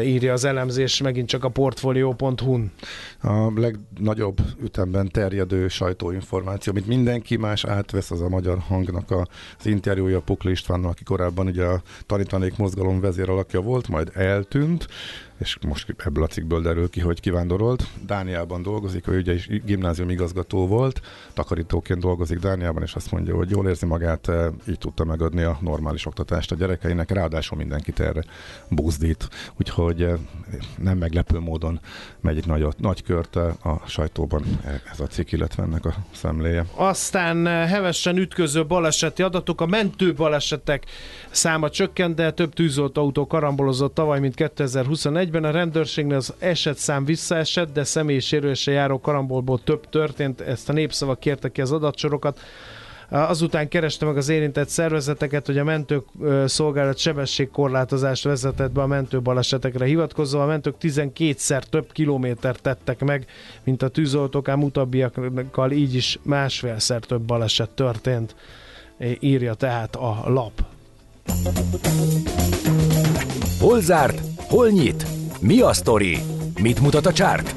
[0.03, 2.71] írja az elemzés megint csak a portfolio.hu-n.
[3.21, 10.19] A legnagyobb ütemben terjedő sajtóinformáció, amit mindenki más átvesz, az a magyar hangnak az interjúja
[10.19, 14.87] Pukli Istvánnal, aki korábban ugye a tanítanék mozgalom vezér alakja volt, majd eltűnt,
[15.37, 17.87] és most ebből a cikkből derül ki, hogy kivándorolt.
[18.05, 21.01] Dániában dolgozik, ő ugye is gimnázium igazgató volt,
[21.33, 25.57] takarítóként dolgozik Dániában, és azt mondja, hogy jól érzi magát, eh, így tudta megadni a
[25.61, 28.23] normális oktatást a gyerekeinek, ráadásul mindenkit erre
[28.69, 29.29] buzdít.
[29.57, 30.13] Úgyhogy eh,
[30.77, 31.79] nem meglepő módon
[32.19, 34.43] megy egy nagy, nagy kört eh, a sajtóban
[34.91, 36.65] ez a cikk, illetve ennek a szemléje.
[36.75, 40.85] Aztán hevesen ütköző baleseti adatok, a mentő balesetek
[41.29, 47.73] száma csökkent, de több tűzoltóautó karambolozott tavaly, mint 2021 2021-ben a rendőrségnél az esetszám visszaesett,
[47.73, 52.39] de személyi sérülése járó karambolból több történt, ezt a népszava kérte ki az adatsorokat.
[53.09, 56.05] Azután kereste meg az érintett szervezeteket, hogy a mentők
[56.45, 60.43] szolgálat sebességkorlátozást vezetett be a mentőbalesetekre hivatkozva.
[60.43, 63.25] A mentők 12-szer több kilométert tettek meg,
[63.63, 68.35] mint a tűzoltók, ám utóbbiakkal így is másfélszer több baleset történt,
[69.19, 70.63] írja tehát a lap.
[73.59, 74.21] Hol zárt?
[74.37, 75.16] Hol nyit?
[75.39, 76.17] Mi a sztori?
[76.61, 77.55] Mit mutat a csárt?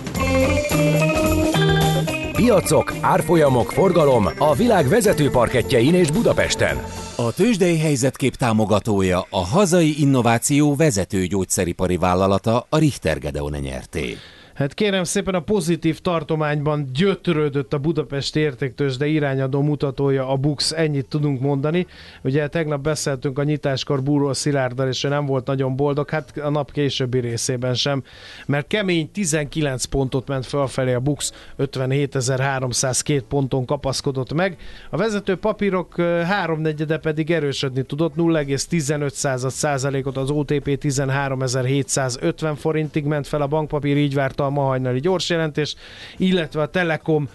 [2.33, 6.77] Piacok, árfolyamok, forgalom a világ vezető parketjein és Budapesten.
[7.17, 14.17] A tőzsdei helyzetkép támogatója a hazai innováció vezető gyógyszeripari vállalata a Richter Gedeon nyerté.
[14.61, 20.73] Hát kérem szépen a pozitív tartományban gyötrődött a Budapest értéktős, de irányadó mutatója a BUX,
[20.73, 21.87] ennyit tudunk mondani.
[22.23, 26.51] Ugye tegnap beszéltünk a nyitáskor Búró Szilárddal, és ő nem volt nagyon boldog, hát a
[26.51, 28.03] nap későbbi részében sem,
[28.47, 34.57] mert kemény 19 pontot ment felfelé a BUX, 57.302 ponton kapaszkodott meg.
[34.91, 43.43] A vezető papírok háromnegyede pedig erősödni tudott, 0,15 százalékot az OTP 13.750 forintig ment fel
[43.43, 45.75] a bankpapír, így várta ma hajnali gyors jelentés,
[46.17, 47.29] illetve a Telekom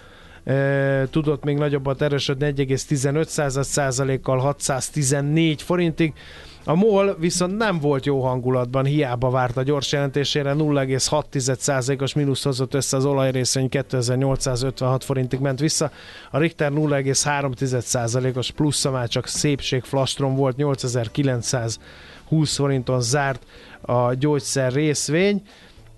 [0.44, 6.12] e, tudott még nagyobbat erősödni 1,15 százalékkal 614 forintig.
[6.68, 12.74] A MOL viszont nem volt jó hangulatban, hiába várt a gyors jelentésére, 0,6%-os mínusz hozott
[12.74, 15.90] össze az olajrészvény 2856 forintig ment vissza.
[16.30, 23.42] A Richter 0,3%-os plusza már csak szépség flastrom volt, 8920 forinton zárt
[23.80, 25.42] a gyógyszer részvény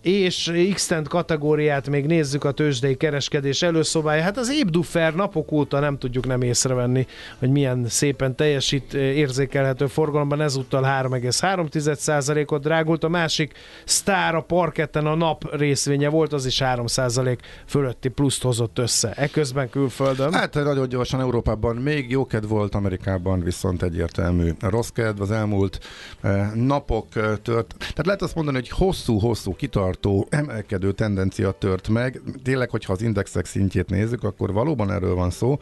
[0.02, 4.22] és x kategóriát még nézzük a tőzsdei kereskedés előszobája.
[4.22, 7.06] Hát az Ébduffer napok óta nem tudjuk nem észrevenni,
[7.38, 10.40] hogy milyen szépen teljesít érzékelhető forgalomban.
[10.40, 13.04] Ezúttal 3,3%-ot drágult.
[13.04, 13.52] A másik
[13.84, 19.12] sztár a parketten a nap részvénye volt, az is 3% fölötti pluszt hozott össze.
[19.12, 20.32] Eközben külföldön.
[20.32, 25.20] Hát nagyon gyorsan Európában még jóked volt, Amerikában viszont egyértelmű rossz kedv.
[25.20, 25.78] Az elmúlt
[26.20, 27.74] eh, napok eh, tört.
[27.78, 32.20] Tehát lehet azt mondani, hogy hosszú-hosszú kitart tartó emelkedő tendencia tört meg.
[32.42, 35.58] Tényleg, hogyha az indexek szintjét nézzük, akkor valóban erről van szó,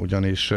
[0.00, 0.52] ugyanis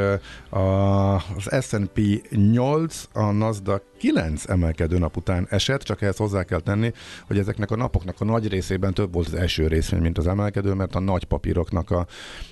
[0.49, 6.91] az S&P 8, a Nasdaq 9 emelkedő nap után esett, csak ehhez hozzá kell tenni,
[7.27, 10.73] hogy ezeknek a napoknak a nagy részében több volt az első részvény, mint az emelkedő,
[10.73, 12.07] mert a nagy papíroknak a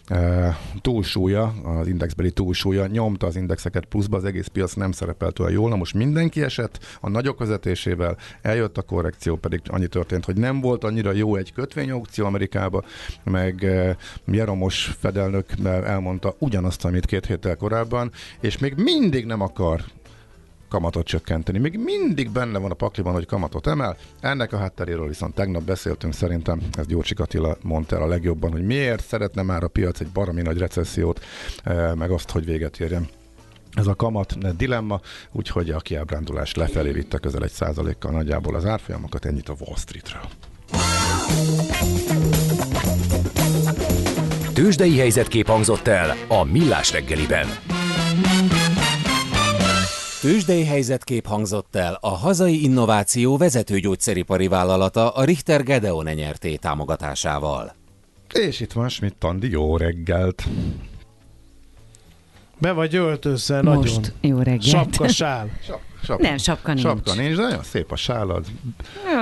[0.05, 5.51] e, túlsúlya, az indexbeli túlsúlya nyomta az indexeket pluszba, az egész piac nem szerepelt olyan
[5.51, 5.69] jól.
[5.69, 10.61] Na most mindenki esett, a nagyok vezetésével eljött a korrekció, pedig annyi történt, hogy nem
[10.61, 12.83] volt annyira jó egy kötvényaukció Amerikába,
[13.23, 19.83] meg e, Jeromos fedelnök elmondta ugyanazt, amit két héttel korábban, és még mindig nem akar
[20.71, 21.57] kamatot csökkenteni.
[21.57, 23.97] Még mindig benne van a pakliban, hogy kamatot emel.
[24.19, 28.65] Ennek a hátteréről viszont tegnap beszéltünk, szerintem ez Gyurcsik Attila mondta el a legjobban, hogy
[28.65, 31.19] miért szeretne már a piac egy baromi nagy recessziót,
[31.63, 33.07] eh, meg azt, hogy véget érjen
[33.73, 34.99] ez a kamat dilemma,
[35.31, 40.21] úgyhogy a kiábrándulás lefelé vitte közel egy százalékkal nagyjából az árfolyamokat, ennyit a Wall Streetről.
[44.53, 47.47] Tőzsdei helyzetkép hangzott el a Millás reggeliben.
[50.21, 57.75] Tőzsdei helyzetkép hangzott el a hazai innováció vezető gyógyszeripari vállalata a Richter Gedeon nyerté támogatásával.
[58.33, 60.43] És itt van Schmidt Tandi, jó reggelt!
[62.57, 64.11] Be vagy öltözve, Most nagyon.
[64.21, 64.63] jó reggelt.
[64.63, 65.49] Sapka, sál.
[65.63, 66.23] Sap, sapka.
[66.27, 66.85] Nem, sapka nincs.
[66.85, 68.45] Sapka nincs, de nagyon szép a sálad.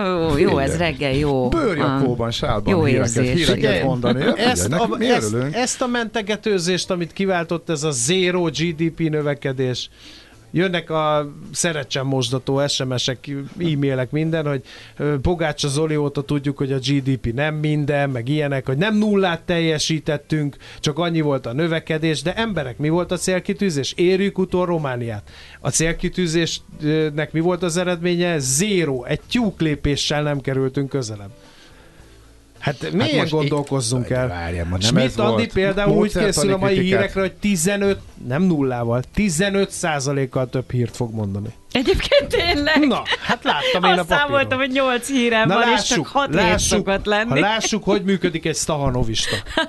[0.06, 1.50] Jó, jó ez reggel jó.
[1.50, 3.48] Bőrjakóban, sálban Jó híreket, érzés.
[3.48, 4.24] híreket mondani.
[4.38, 9.90] Ezt a, mi ezt, ezt a mentegetőzést, amit kiváltott ez a zero GDP növekedés,
[10.52, 14.64] jönnek a szeretsen mosdató SMS-ek, e-mailek, minden, hogy
[14.98, 19.42] ö, Pogácsa Zoli óta tudjuk, hogy a GDP nem minden, meg ilyenek, hogy nem nullát
[19.42, 23.94] teljesítettünk, csak annyi volt a növekedés, de emberek, mi volt a célkitűzés?
[23.98, 25.30] Érjük utol Romániát.
[25.60, 28.40] A célkitűzésnek mi volt az eredménye?
[28.40, 29.04] Zéro.
[29.04, 31.32] Egy tyúk lépéssel nem kerültünk közelebb.
[32.60, 34.52] Hát milyen most gondolkozzunk í- el?
[34.52, 37.00] Nem Schmidt Andi például úgy készül a mai kritikát.
[37.00, 41.50] hírekre, hogy 15, nem nullával, 15 százalékkal több hírt fog mondani.
[41.72, 42.88] Egyébként tényleg.
[42.88, 44.60] Na, hát láttam én a Azt számoltam, papíron.
[44.60, 47.40] hogy 8 hírem Na van, és lássuk, csak 6 hír lássuk, szokott ha lenni.
[47.40, 49.36] lássuk, hogy működik egy Stahanovista.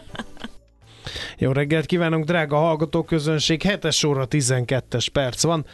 [1.38, 3.62] Jó reggelt kívánunk, drága hallgatóközönség!
[3.62, 5.64] 7 óra 12-es perc van.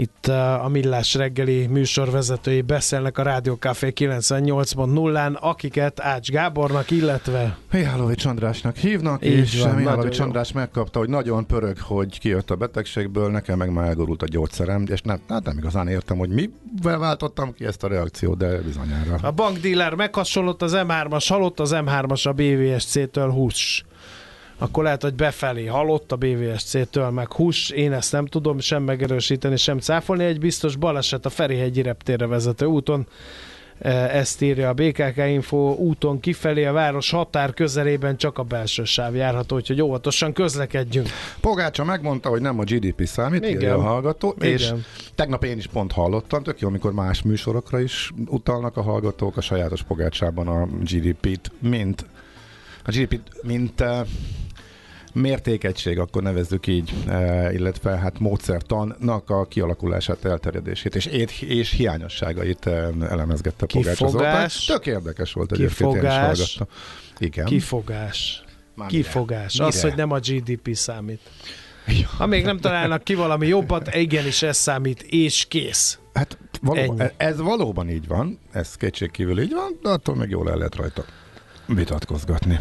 [0.00, 7.56] Itt uh, a Millás reggeli műsorvezetői beszélnek a Rádió Café 98.0-án, akiket Ács Gábornak, illetve
[7.72, 10.18] Mihálovics Andrásnak hívnak, Így és van, Mihálovics.
[10.18, 14.84] András megkapta, hogy nagyon pörög, hogy kijött a betegségből, nekem meg már elgurult a gyógyszerem,
[14.90, 19.18] és nem, hát nem igazán értem, hogy mivel váltottam ki ezt a reakciót, de bizonyára.
[19.22, 23.84] a bankdíler meghasonlott az M3-as, halott az M3-as a BVSC-től hús.
[24.58, 27.70] Akkor lehet, hogy befelé halott a BVSC-től, meg hús.
[27.70, 30.24] Én ezt nem tudom sem megerősíteni, sem cáfolni.
[30.24, 33.06] Egy biztos baleset a Ferihegyi reptérre vezető úton.
[33.78, 38.84] E, Ezt írja a BKK Info úton kifelé a város határ közelében csak a belső
[38.84, 41.08] sáv járható, úgyhogy óvatosan közlekedjünk.
[41.40, 43.54] Pogácsa megmondta, hogy nem a GDP számít, Igen.
[43.54, 44.50] írja a hallgató, Igen.
[44.52, 44.72] és
[45.14, 49.40] tegnap én is pont hallottam, tök jó, amikor más műsorokra is utalnak a hallgatók a
[49.40, 52.06] sajátos Pogácsában a GDP-t, mint
[52.84, 54.06] a GDP-t, mint uh,
[55.20, 61.06] mértékegység, akkor nevezzük így, uh, illetve hát módszertannak a kialakulását, elterjedését, és,
[61.40, 62.72] és, hiányosságait uh,
[63.10, 63.94] elemezgette Zoltán.
[63.94, 64.64] Kifogás.
[64.64, 66.66] Tök érdekes volt egyébként, én is hallgattam.
[67.18, 67.44] Igen.
[67.44, 68.42] Kifogás.
[68.74, 68.88] Már?
[68.88, 69.52] Kifogás.
[69.52, 69.66] Mire?
[69.66, 71.20] Az, hogy nem a GDP számít.
[72.16, 75.98] Ha még nem találnak ki valami jobbat, igenis ez számít, és kész.
[76.12, 77.10] Hát valóban, Ennyi.
[77.16, 81.04] ez valóban így van, ez kétségkívül így van, de attól meg jól el lehet rajta
[81.66, 82.58] vitatkozgatni.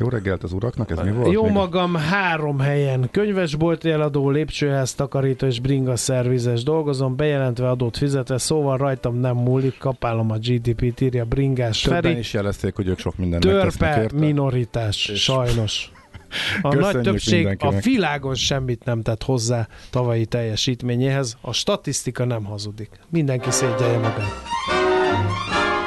[0.00, 1.32] Jó reggelt az uraknak, ez mi volt?
[1.32, 1.52] Jó még?
[1.52, 3.08] magam három helyen.
[3.10, 9.78] Könyvesbolti eladó, lépcsőház, takarító és bringa szervizes dolgozom, bejelentve adót fizetve, szóval rajtam nem múlik,
[9.78, 12.18] kapálom a GDP-t, írja bringás Többen Feri.
[12.18, 15.90] is jelezték, hogy ők sok mindent Törpe minoritás, És- sajnos.
[16.62, 21.36] A Köszönjük nagy többség a világon semmit nem tett hozzá tavalyi teljesítményéhez.
[21.40, 22.90] A statisztika nem hazudik.
[23.08, 24.89] Mindenki szégyelje magát.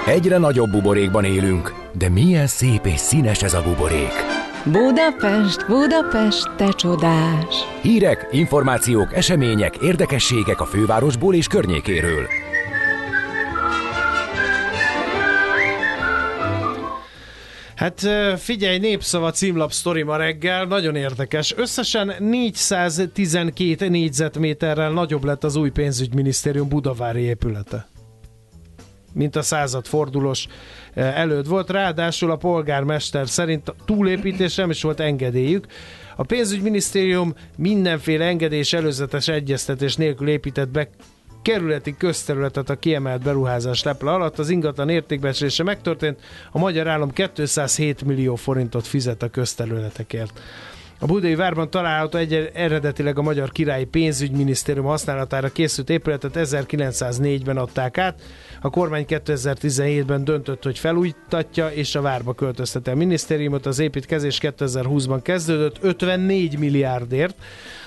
[0.07, 4.11] Egyre nagyobb buborékban élünk, de milyen szép és színes ez a buborék.
[4.65, 7.55] Budapest, Budapest, te csodás!
[7.81, 12.27] Hírek, információk, események, érdekességek a fővárosból és környékéről.
[17.75, 21.53] Hát figyelj, népszava címlap sztori ma reggel, nagyon érdekes.
[21.57, 27.87] Összesen 412 négyzetméterrel nagyobb lett az új pénzügyminisztérium budavári épülete
[29.13, 30.47] mint a századfordulós
[30.93, 31.69] eh, előtt volt.
[31.69, 35.65] Ráadásul a polgármester szerint a túlépítésre nem is volt engedélyük.
[36.15, 40.89] A pénzügyminisztérium mindenféle engedélyes előzetes egyeztetés nélkül épített be
[41.41, 44.39] kerületi közterületet a kiemelt beruházás leple alatt.
[44.39, 46.19] Az ingatlan értékbecslése megtörtént,
[46.52, 50.41] a magyar állam 207 millió forintot fizet a közterületekért.
[50.99, 57.97] A Budai Várban található egy eredetileg a Magyar Királyi Pénzügyminisztérium használatára készült épületet 1904-ben adták
[57.97, 58.21] át.
[58.65, 63.65] A kormány 2017-ben döntött, hogy felújtatja és a várba költöztette a minisztériumot.
[63.65, 67.36] Az építkezés 2020-ban kezdődött 54 milliárdért.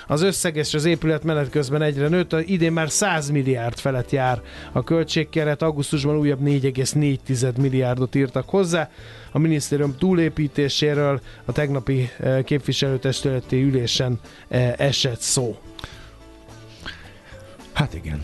[0.07, 4.83] Az összeges az épület menet közben egyre nőtt, idén már 100 milliárd felett jár a
[4.83, 8.89] költségkeret, augusztusban újabb 4,4 milliárdot írtak hozzá.
[9.31, 15.57] A minisztérium túlépítéséről a tegnapi eh, képviselőtestületi ülésen eh, esett szó.
[17.73, 18.21] Hát igen.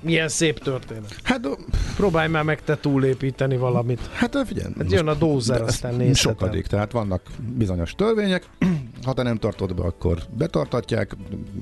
[0.00, 1.16] Milyen szép történet.
[1.22, 1.48] Hát,
[1.96, 4.00] Próbálj már meg te túlépíteni valamit.
[4.12, 4.72] hát figyelj.
[4.78, 6.14] Hát jön a dózer, aztán nézhetem.
[6.14, 7.22] Sokadik, tehát vannak
[7.56, 8.48] bizonyos törvények,
[9.04, 11.16] ha te nem tartod be, akkor betartatják,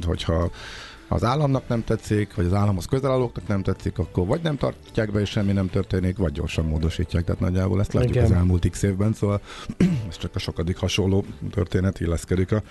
[0.06, 0.50] hogyha
[1.08, 5.12] az államnak nem tetszik, vagy az államhoz közel állóknak nem tetszik, akkor vagy nem tartják
[5.12, 7.24] be, és semmi nem történik, vagy gyorsan módosítják.
[7.24, 8.24] Tehát nagyjából ezt látjuk Igen.
[8.24, 9.40] az elmúlt x évben, szóval
[10.08, 12.62] ez csak a sokadik hasonló történet illeszkedik a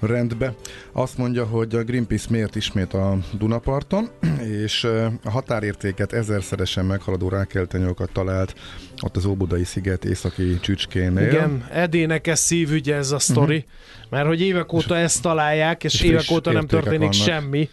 [0.00, 0.54] rendbe.
[0.92, 4.08] Azt mondja, hogy a Greenpeace miért ismét a Dunaparton,
[4.64, 4.84] és
[5.24, 8.54] a határértéket ezerszeresen meghaladó rákeltenyókat talált
[9.02, 11.26] ott az Óbudai sziget északi csücskénél.
[11.26, 14.10] Igen, Edének ez szívügye ez a sztori, uh-huh.
[14.10, 17.12] mert hogy évek óta ezt találják, és, és évek óta nem történik vannak.
[17.12, 17.68] semmi,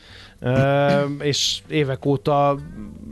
[1.20, 2.60] és évek óta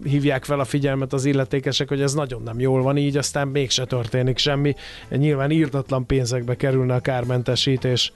[0.03, 3.85] hívják fel a figyelmet az illetékesek, hogy ez nagyon nem jól van így, aztán mégse
[3.85, 4.73] történik semmi.
[5.09, 8.11] Nyilván írtatlan pénzekbe kerülne a kármentesítés.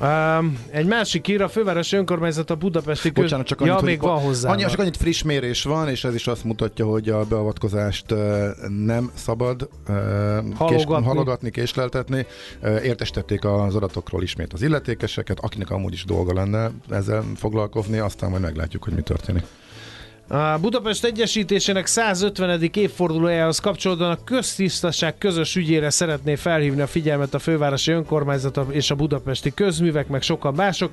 [0.00, 3.22] Um, egy másik ír, a fővárosi önkormányzat a budapesti köz...
[3.22, 4.50] Bocsánat, csak ja, annyit, még hogy, van hozzá.
[4.50, 8.14] Annyi, csak annyit friss mérés van, és ez is azt mutatja, hogy a beavatkozást
[8.84, 9.68] nem szabad
[10.54, 11.04] Halogatni.
[11.06, 12.26] halogatni, késleltetni.
[12.82, 18.42] Értesítették az adatokról ismét az illetékeseket, akinek amúgy is dolga lenne ezzel foglalkozni, aztán majd
[18.42, 19.44] meglátjuk, hogy mi történik.
[20.28, 22.70] A Budapest Egyesítésének 150.
[22.74, 28.94] évfordulójához kapcsolódóan a köztisztaság közös ügyére szeretné felhívni a figyelmet a fővárosi önkormányzat és a
[28.94, 30.90] budapesti közművek, meg sokan mások.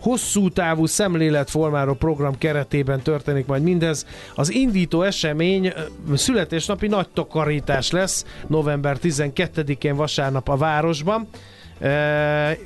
[0.00, 4.06] Hosszú távú szemléletformáló program keretében történik majd mindez.
[4.34, 5.72] Az indító esemény
[6.14, 11.28] születésnapi nagy takarítás lesz november 12-én vasárnap a városban.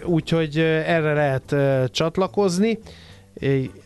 [0.05, 1.55] Úgyhogy erre lehet
[1.91, 2.79] csatlakozni.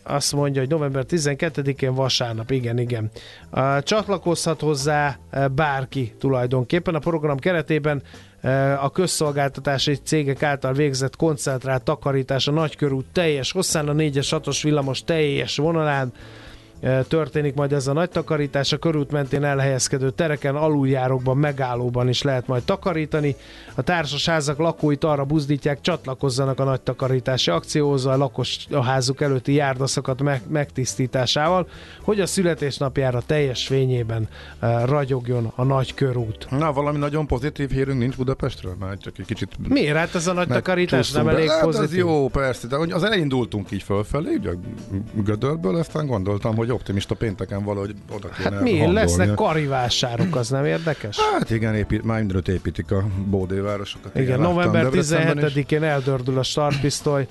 [0.03, 3.11] Azt mondja, hogy november 12-én vasárnap, igen, igen.
[3.83, 6.95] Csatlakozhat hozzá uh, bárki tulajdonképpen.
[6.95, 8.03] A program keretében
[8.43, 14.59] uh, a közszolgáltatási cégek által végzett koncentrált takarítás a nagykörút teljes hosszán, a 4-es 6-os
[14.63, 16.13] villamos teljes vonalán
[17.07, 18.71] történik majd ez a nagy takarítás.
[18.71, 23.35] A körút mentén elhelyezkedő tereken, aluljárokban, megállóban is lehet majd takarítani.
[23.75, 29.53] A társasházak lakóit arra buzdítják, csatlakozzanak a nagy takarítási akcióhoz a lakos a házuk előtti
[29.53, 31.67] járdaszakat meg, megtisztításával,
[32.01, 34.27] hogy a születésnapjára teljes fényében
[34.61, 36.47] uh, ragyogjon a nagy körút.
[36.49, 38.75] Na, valami nagyon pozitív hírünk nincs Budapestről?
[38.79, 39.97] Már csak egy kicsit Miért?
[39.97, 41.53] Hát ez a nagy takarítás nem megcsúsztunk elég be.
[41.53, 41.89] Hát pozitív.
[41.89, 44.51] ez jó, persze, de az elindultunk így fölfelé, ugye
[45.13, 48.69] gödörből, aztán gondoltam, hogy optimista pénteken valahogy oda kéne Hát mi?
[48.71, 48.93] hangolni.
[48.93, 51.17] Lesznek karivásárok, az nem érdekes?
[51.19, 54.15] Hát igen, épít, már mindenütt építik a bódévárosokat.
[54.15, 55.53] Igen, láttam november Debrecenben is.
[55.53, 57.27] 17-én eldördül a startpisztoly,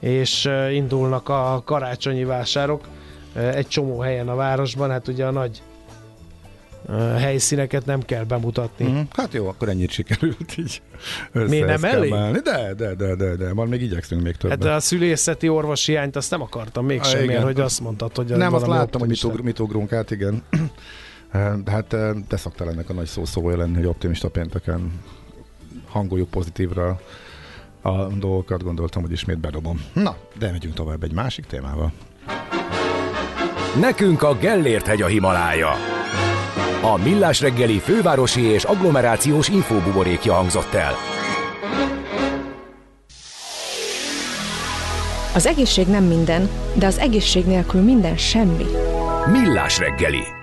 [0.00, 2.84] és indulnak a karácsonyi vásárok
[3.54, 5.62] egy csomó helyen a városban, hát ugye a nagy
[7.18, 8.86] helyszíneket nem kell bemutatni.
[8.86, 9.00] Mhm.
[9.10, 10.82] Hát jó, akkor ennyit sikerült így
[11.32, 12.10] Miért nem elég?
[12.42, 14.64] De, de, de, de, de, majd még igyekszünk még többet.
[14.64, 17.26] Hát a szülészeti orvosi hiányt azt nem akartam Ah, mégsem, igen.
[17.26, 20.42] miért, hogy azt mondtad, hogy nem, azt láttam, hogy mit, ugr, mit ugrunk át, igen.
[21.64, 21.96] De hát
[22.28, 25.00] te szoktál ennek a nagy szószója lenni, hogy optimista pénteken
[25.88, 27.00] hangoljuk pozitívra
[27.82, 29.84] a dolgokat, gondoltam, hogy ismét bedobom.
[29.92, 31.92] Na, de megyünk tovább egy másik témával.
[33.80, 35.70] Nekünk a Gellért hegy a Himalája.
[36.84, 40.94] A Millás reggeli fővárosi és agglomerációs infóbuborékja hangzott el.
[45.34, 48.66] Az egészség nem minden, de az egészség nélkül minden semmi.
[49.32, 50.41] Millás reggeli.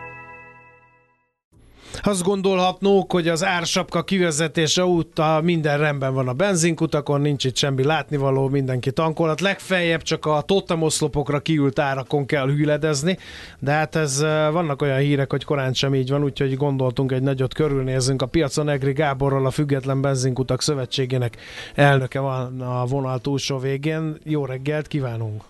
[2.03, 7.83] Azt gondolhatnók, hogy az ársapka kivezetése óta minden rendben van a benzinkutakon, nincs itt semmi
[7.83, 9.41] látnivaló, mindenki tankolat.
[9.41, 13.17] Legfeljebb csak a totemoszlopokra kiült árakon kell hűledezni,
[13.59, 14.21] de hát ez
[14.51, 18.21] vannak olyan hírek, hogy korán sem így van, úgyhogy gondoltunk egy nagyot körülnézünk.
[18.21, 21.37] A piacon Egri Gáborral, a Független Benzinkutak Szövetségének
[21.75, 24.17] elnöke van a vonal túlsó végén.
[24.23, 25.43] Jó reggelt kívánunk!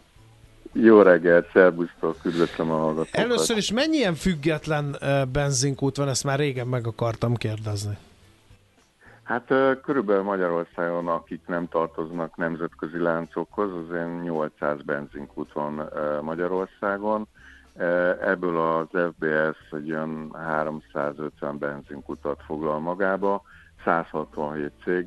[0.72, 3.22] Jó reggelt, szervusztok, üdvözlöm a hallgatókat.
[3.22, 4.96] Először is mennyi ilyen független
[5.32, 7.98] benzinkút van, ezt már régen meg akartam kérdezni.
[9.24, 9.48] Hát
[9.84, 15.90] körülbelül Magyarországon, akik nem tartoznak nemzetközi láncokhoz, az ilyen 800 benzinkút van
[16.22, 17.28] Magyarországon.
[18.22, 23.42] Ebből az FBS egy olyan 350 benzinkutat foglal magába,
[23.86, 25.06] 167 cég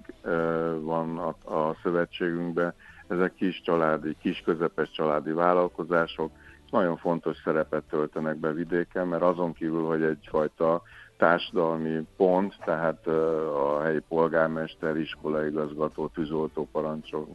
[0.80, 2.74] van a, a szövetségünkben,
[3.12, 6.30] ezek kis családi, kis közepes családi vállalkozások,
[6.70, 10.82] nagyon fontos szerepet töltenek be vidéken, mert azon kívül, hogy egyfajta
[11.16, 17.28] társadalmi pont, tehát a helyi polgármester, iskolaigazgató, tűzoltóparancsok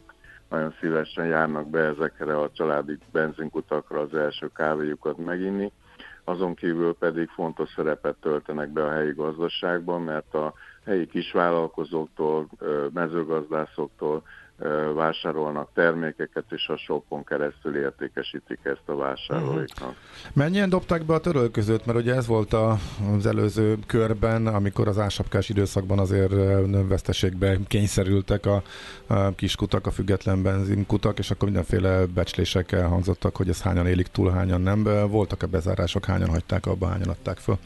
[0.48, 5.72] nagyon szívesen járnak be ezekre a családi benzinkutakra az első kávéjukat meginni.
[6.24, 10.52] Azon kívül pedig fontos szerepet töltenek be a helyi gazdaságban, mert a
[10.84, 12.48] helyi kisvállalkozóktól,
[12.92, 14.22] mezőgazdászoktól,
[14.94, 19.88] vásárolnak termékeket, és a shopon keresztül értékesítik ezt a vásárlóiknak.
[19.88, 19.96] Uh-huh.
[20.32, 21.86] Mennyien dobták be a törölközőt?
[21.86, 22.52] Mert ugye ez volt
[23.16, 26.32] az előző körben, amikor az ásapkás időszakban azért
[26.88, 28.62] veszteségbe kényszerültek a,
[29.06, 34.30] a kiskutak, a független benzinkutak, és akkor mindenféle becslések elhangzottak, hogy ez hányan élik túl,
[34.30, 34.82] hányan nem.
[35.10, 37.58] Voltak-e bezárások, hányan hagyták abba, hányan adták föl?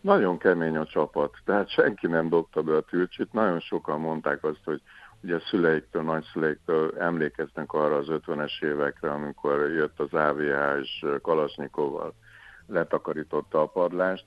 [0.00, 3.32] Nagyon kemény a csapat, tehát senki nem dobta be a tűrcsit.
[3.32, 4.80] Nagyon sokan mondták azt, hogy
[5.22, 12.14] ugye szüleiktől, nagyszüleiktől emlékeznek arra az 50-es évekre, amikor jött az AVH és Kalasnyikovval
[12.66, 14.24] letakarította a padlást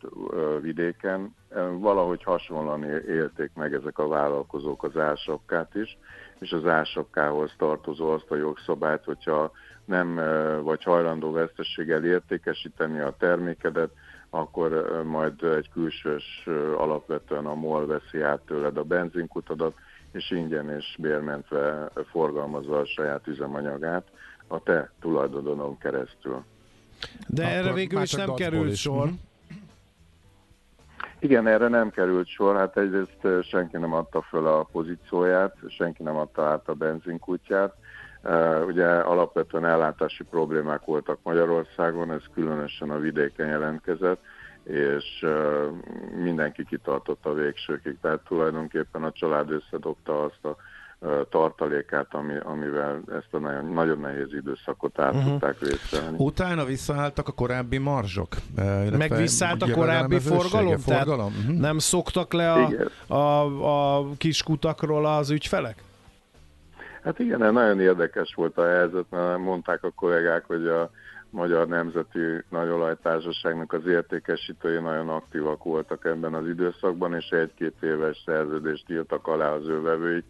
[0.62, 1.36] vidéken.
[1.80, 5.98] Valahogy hasonlóan élték meg ezek a vállalkozók az ásapkát is,
[6.40, 9.52] és az ásapkához tartozó azt a jogszabályt, hogyha
[9.86, 10.16] nem
[10.64, 13.92] vagy hajlandó vesztességgel értékesíteni a termékedet,
[14.30, 19.74] akkor majd egy külsős alapvetően a MOL veszi át tőled a benzinkutadat,
[20.16, 24.08] és ingyen és bérmentve forgalmazza a saját üzemanyagát
[24.48, 26.44] a te tulajdononon keresztül.
[27.28, 28.80] De Akkor erre végül is nem került is.
[28.80, 29.06] sor.
[29.06, 29.16] Mhm.
[31.20, 32.56] Igen, erre nem került sor.
[32.56, 37.74] Hát egyrészt senki nem adta föl a pozícióját, senki nem adta át a benzinkutyát.
[38.66, 44.22] Ugye alapvetően ellátási problémák voltak Magyarországon, ez különösen a vidéken jelentkezett
[44.66, 45.26] és
[46.24, 47.98] mindenki kitartott a végsőkig.
[48.02, 50.56] Tehát tulajdonképpen a család összedobta azt a
[51.30, 55.30] tartalékát, ami, amivel ezt a nagyon, nagyon nehéz időszakot át uh-huh.
[55.30, 56.18] tudták vészelni.
[56.20, 58.36] Utána visszaálltak a korábbi marzsok?
[58.98, 60.78] Meg visszaállt a korábbi forgalom?
[60.78, 61.34] forgalom?
[61.40, 61.60] Uh-huh.
[61.60, 62.70] Nem szoktak le a,
[63.14, 65.84] a, a kiskutakról az ügyfelek?
[67.04, 70.90] Hát igen, nagyon érdekes volt a helyzet, mert mondták a kollégák, hogy a
[71.36, 78.90] Magyar Nemzeti Nagyolajtársaságnak az értékesítői nagyon aktívak voltak ebben az időszakban, és egy-két éves szerződést
[78.90, 80.24] írtak alá az ő.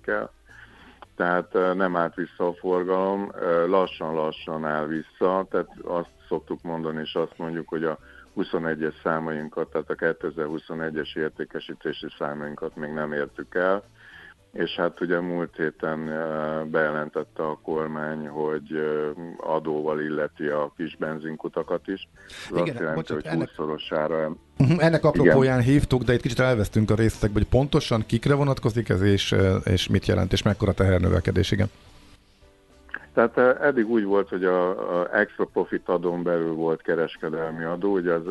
[1.16, 3.32] Tehát nem állt vissza a forgalom,
[3.68, 7.98] lassan-lassan áll vissza, tehát azt szoktuk mondani, és azt mondjuk, hogy a
[8.38, 13.84] 21-es számainkat, tehát a 2021-es értékesítési számainkat még nem értük el,
[14.56, 16.06] és hát ugye múlt héten
[16.72, 18.66] bejelentette a kormány, hogy
[19.38, 22.08] adóval illeti a kis benzinkutakat is.
[22.28, 23.50] Ez Igen, azt jelenti, bocsánat, hogy ennek...
[23.58, 24.36] 20-szorosára...
[24.58, 25.72] Mhm, ennek apropóján Igen.
[25.72, 30.06] hívtuk, de itt kicsit elvesztünk a részletekbe, hogy pontosan kikre vonatkozik ez, és, és mit
[30.06, 31.68] jelent, és mekkora tehernövekedés, igen.
[33.14, 38.14] Tehát eddig úgy volt, hogy a, a extra profit adón belül volt kereskedelmi adó, ugye
[38.14, 38.24] az,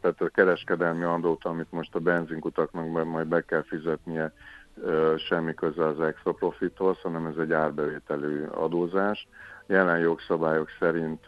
[0.00, 4.32] tehát a kereskedelmi adót, amit most a benzinkutaknak majd be kell fizetnie
[5.16, 9.28] semmi köze az extra profithoz, hanem ez egy árbevételű adózás.
[9.66, 11.24] Jelen jogszabályok szerint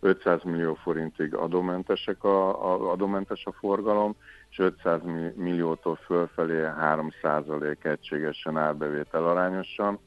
[0.00, 4.14] 500 millió forintig adómentesek a, a, adómentes a forgalom,
[4.50, 5.00] és 500
[5.34, 9.98] milliótól fölfelé 3% egységesen árbevétel arányosan.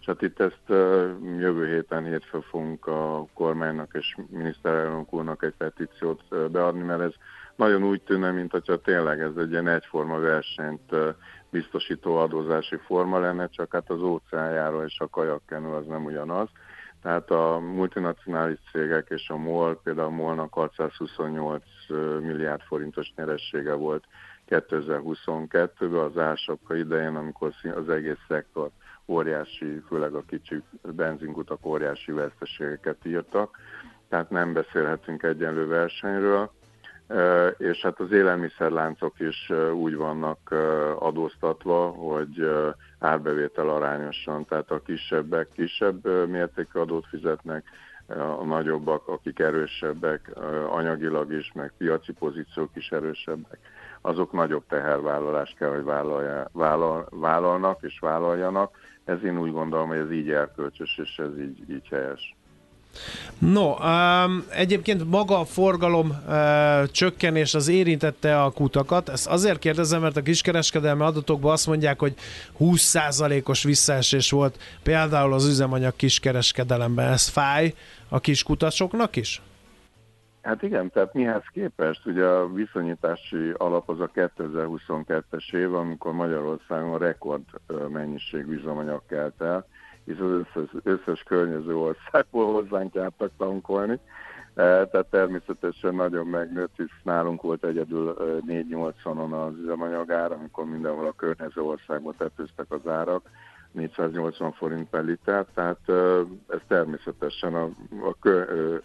[0.00, 0.62] És hát itt ezt
[1.38, 7.12] jövő héten hétfő fogunk a kormánynak és miniszterelnök úrnak egy petíciót beadni, mert ez
[7.56, 10.94] nagyon úgy tűnne, mint hogyha tényleg ez egy ilyen egyforma versenyt
[11.50, 16.48] biztosító adózási forma lenne, csak hát az óceánjáró és a kajakkenő az nem ugyanaz.
[17.02, 21.62] Tehát a multinacionális cégek és a MOL, például a MOL-nak 628
[22.20, 24.04] milliárd forintos nyeressége volt
[24.48, 28.70] 2022-ben az ársapka idején, amikor az egész szektor
[29.06, 33.56] óriási, főleg a kicsi benzinkutak óriási veszteségeket írtak,
[34.08, 36.50] tehát nem beszélhetünk egyenlő versenyről,
[37.56, 40.54] és hát az élelmiszerláncok is úgy vannak
[40.98, 42.50] adóztatva, hogy
[42.98, 47.64] árbevétel arányosan, tehát a kisebbek kisebb mértékű adót fizetnek,
[48.18, 50.30] a nagyobbak, akik erősebbek,
[50.70, 53.58] anyagilag is, meg piaci pozíciók is erősebbek,
[54.00, 58.76] azok nagyobb tehervállalást kell, hogy vállalja, vállal, vállalnak és vállaljanak.
[59.04, 62.36] Ez én úgy gondolom, hogy ez így erkölcsös, és ez így, így helyes.
[63.38, 69.08] No, um, egyébként maga a forgalom uh, csökkenés az érintette a kutakat.
[69.08, 72.14] Ezt azért kérdezem, mert a kiskereskedelmi adatokban azt mondják, hogy
[72.60, 77.12] 20%-os visszaesés volt például az üzemanyag kiskereskedelemben.
[77.12, 77.74] Ez fáj
[78.08, 79.42] a kiskutasoknak is?
[80.42, 82.06] Hát igen, tehát mihez képest?
[82.06, 87.42] Ugye a viszonyítási alap az a 2022-es év, amikor Magyarországon rekord
[87.88, 89.66] mennyiség üzemanyag kelt el,
[90.04, 93.98] és az összes, összes környező országból hozzánk jártak tankolni.
[94.54, 98.16] E, tehát természetesen nagyon megnőtt, hisz nálunk volt egyedül
[98.48, 103.22] 480-on az üzemanyagár, amikor mindenhol a környező országban tetőztek az árak,
[103.72, 105.88] 480 forint per liter, tehát
[106.48, 107.64] ez természetesen a,
[108.08, 108.44] a kö,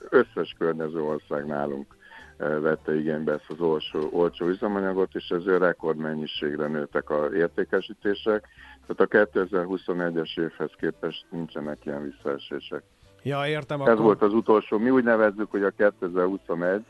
[0.09, 1.95] összes környező ország nálunk
[2.37, 8.47] vette igénybe ezt az olcsó, olcsó üzemanyagot, és ezért rekordmennyiségre nőttek a értékesítések,
[8.87, 12.83] tehát a 2021-es évhez képest nincsenek ilyen visszaesések.
[13.23, 13.81] Ja, értem.
[13.81, 14.03] Ez akkor...
[14.03, 16.85] volt az utolsó, mi úgy nevezzük, hogy a 2021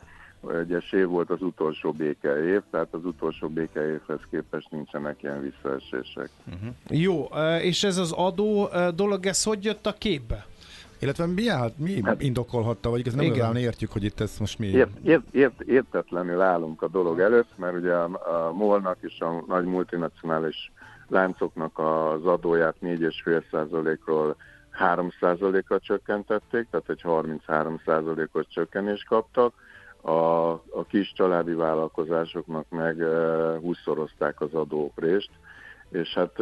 [0.54, 5.42] egyes év volt az utolsó béke év, tehát az utolsó béke évhez képest nincsenek ilyen
[5.42, 6.30] visszaesések.
[6.48, 7.02] Uh-huh.
[7.02, 7.24] Jó,
[7.62, 10.46] és ez az adó dolog, ez hogy jött a képbe?
[11.06, 14.60] Illetve mi, állt, mi hát, indokolhatta, vagy ez nem igazán értjük, hogy itt ez most
[14.60, 14.68] mi...
[14.68, 19.44] Ért, ért, ért, értetlenül állunk a dolog előtt, mert ugye a, a MOL-nak és a
[19.48, 20.72] nagy multinacionális
[21.08, 24.36] láncoknak az adóját 4,5%-ról
[24.80, 29.54] 3%-ra csökkentették, tehát egy 33%-os csökkenést kaptak.
[30.02, 30.12] A,
[30.52, 33.08] a kis családi vállalkozásoknak meg uh,
[33.64, 35.30] 20-szorozták az adóprést,
[35.90, 36.40] és hát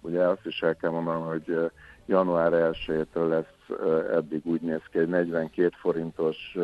[0.00, 1.70] ugye azt is el kell mondanom, hogy
[2.06, 3.78] január 1-től lesz
[4.14, 6.56] eddig úgy néz ki egy 42 forintos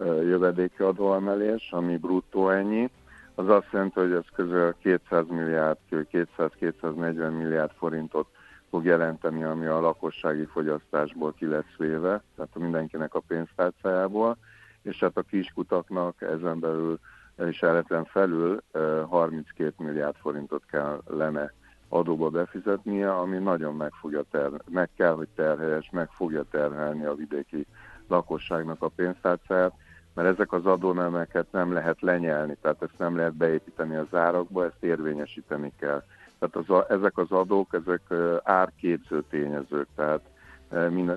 [0.00, 2.90] jövedéki adóemelés, ami bruttó ennyi.
[3.34, 8.26] Az azt jelenti, hogy ez közel 200 milliárd, 200-240 milliárd forintot
[8.70, 14.36] fog jelenteni, ami a lakossági fogyasztásból ki lesz véve, tehát mindenkinek a pénztárcájából,
[14.82, 16.98] és hát a kiskutaknak ezen belül
[17.46, 18.62] és eretlen felül
[19.08, 21.52] 32 milliárd forintot kell lenne
[21.88, 27.14] adóba befizetnie, ami nagyon meg, fogja ter- meg kell, hogy terhelyes, meg fogja terhelni a
[27.14, 27.66] vidéki
[28.08, 29.72] lakosságnak a pénztárcáját,
[30.14, 34.82] mert ezek az adónemeket nem lehet lenyelni, tehát ezt nem lehet beépíteni az árakba, ezt
[34.84, 36.02] érvényesíteni kell.
[36.38, 38.02] Tehát az a, ezek az adók, ezek
[38.42, 40.20] árképző tényezők, tehát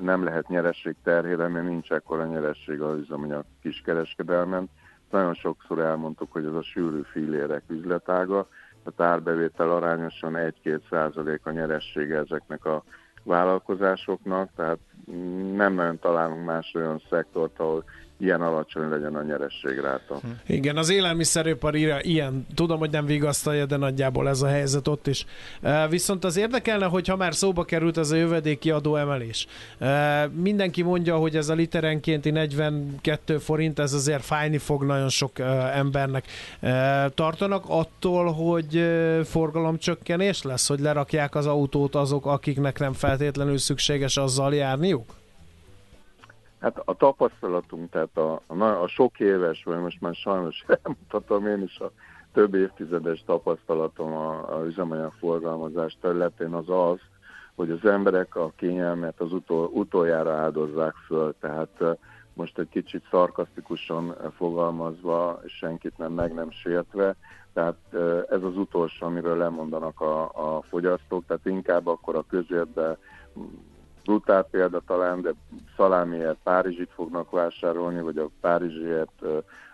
[0.02, 4.70] nem lehet nyeresség terhére, mert nincs ekkora nyeresség a üzemanyag kiskereskedelmen.
[5.10, 8.48] Nagyon sokszor elmondtuk, hogy ez a sűrű fillérek üzletága,
[8.84, 12.84] a árbevétel arányosan 1-2 százalék a nyeressége ezeknek a
[13.24, 14.80] vállalkozásoknak, tehát
[15.56, 17.84] nem nagyon találunk más olyan szektort, ahol
[18.22, 20.16] ilyen alacsony legyen a nyerességráta.
[20.22, 20.28] Hm.
[20.48, 25.26] Igen, az élelmiszeripar ilyen, tudom, hogy nem vigasztalja, de nagyjából ez a helyzet ott is.
[25.90, 29.48] Viszont az érdekelne, hogy ha már szóba került ez a jövedéki adó emelés.
[30.34, 35.40] Mindenki mondja, hogy ez a literenkénti 42 forint, ez azért fájni fog nagyon sok
[35.74, 36.26] embernek.
[37.14, 38.86] Tartanak attól, hogy
[39.24, 45.20] forgalomcsökkenés lesz, hogy lerakják az autót azok, akiknek nem feltétlenül szükséges azzal járniuk?
[46.62, 51.62] Hát a tapasztalatunk, tehát a, a, a sok éves, vagy most már sajnos elmutatom én
[51.62, 51.92] is a
[52.34, 57.00] több évtizedes tapasztalatom a, a üzemanyag forgalmazás területén az az,
[57.56, 61.98] hogy az emberek a kényelmet az utol, utoljára áldozzák föl, tehát
[62.34, 67.16] most egy kicsit szarkasztikusan fogalmazva, senkit nem meg nem sértve,
[67.54, 67.78] tehát
[68.30, 72.98] ez az utolsó, amiről lemondanak a, a fogyasztók, tehát inkább akkor a közérbe
[74.04, 75.34] brutál példa talán, de
[75.76, 79.22] szalámiért Párizsit fognak vásárolni, vagy a Párizsiért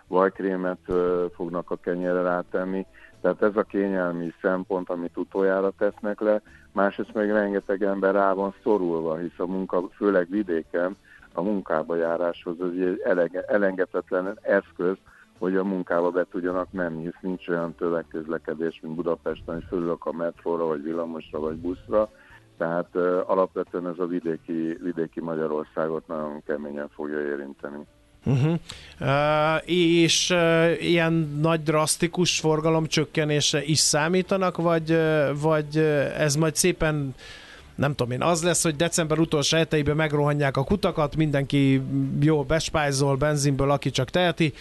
[0.06, 0.92] vajkrémet
[1.34, 2.86] fognak a kenyerre rátenni.
[3.20, 6.40] Tehát ez a kényelmi szempont, amit utoljára tesznek le,
[6.72, 10.96] másrészt meg rengeteg ember rá van szorulva, hisz a munka, főleg vidéken,
[11.32, 14.96] a munkába járáshoz az egy elengedhetetlen eszköz,
[15.38, 20.12] hogy a munkába be tudjanak menni, hisz nincs olyan tömegközlekedés, mint Budapesten, hogy fölülök a
[20.12, 22.10] metróra, vagy villamosra, vagy buszra,
[22.58, 27.84] tehát uh, alapvetően ez a vidéki, vidéki Magyarországot nagyon keményen fogja érinteni.
[28.24, 28.54] Uh-huh.
[29.00, 36.56] Uh, és uh, ilyen nagy drasztikus forgalomcsökkenésre is számítanak, vagy, uh, vagy uh, ez majd
[36.56, 37.14] szépen
[37.78, 41.82] nem tudom én, az lesz, hogy december utolsó heteiben megrohanják a kutakat, mindenki
[42.20, 44.52] jól bespájzol benzinből, aki csak teheti.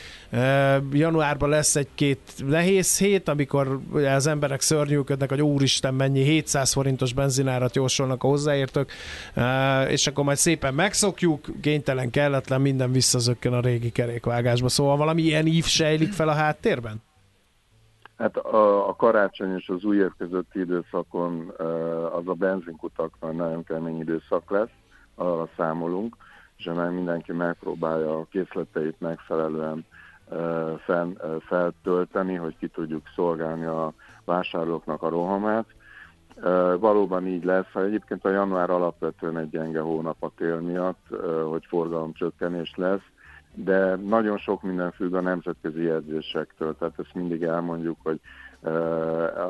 [0.92, 3.80] Januárban lesz egy-két nehéz hét, amikor
[4.16, 8.92] az emberek szörnyűködnek, hogy úristen mennyi 700 forintos benzinárat jósolnak a hozzáértők,
[9.90, 14.70] és akkor majd szépen megszokjuk, kénytelen, kelletlen, minden visszazökken a régi kerékvágásba.
[14.70, 17.06] Szóval valami ilyen ív sejlik fel a háttérben?
[18.18, 20.12] Hát a, a karácsony és az új év
[20.54, 21.50] időszakon
[22.12, 24.72] az a benzinkutaknak nagyon kemény időszak lesz,
[25.16, 26.16] arra számolunk,
[26.58, 29.86] és ennek mindenki megpróbálja a készleteit megfelelően
[30.86, 33.94] fel, feltölteni, hogy ki tudjuk szolgálni a
[34.26, 35.66] vásárlóknak a rohamát.
[36.80, 41.08] Valóban így lesz, ha egyébként a január alapvetően egy gyenge hónap a tél miatt,
[41.50, 43.06] hogy forgalomcsökkenés lesz,
[43.64, 48.20] de nagyon sok minden függ a nemzetközi jegyzésektől, tehát ezt mindig elmondjuk, hogy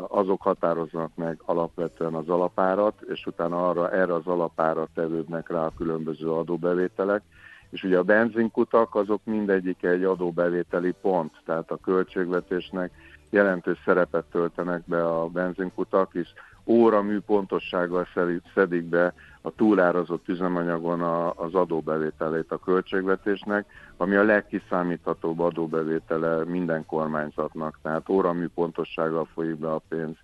[0.07, 5.73] azok határoznak meg alapvetően az alapárat, és utána arra, erre az alapára tevődnek rá a
[5.77, 7.21] különböző adóbevételek,
[7.69, 12.91] és ugye a benzinkutak azok mindegyik egy adóbevételi pont, tehát a költségvetésnek
[13.29, 16.33] jelentős szerepet töltenek be a benzinkutak is,
[16.65, 18.07] óra mű pontossággal
[18.53, 19.13] szedik be
[19.47, 23.65] a túlárazott üzemanyagon a, az adóbevételét a költségvetésnek,
[23.97, 27.79] ami a legkiszámíthatóbb adóbevétele minden kormányzatnak.
[27.81, 30.15] Tehát óramű pontossággal folyik be a pénz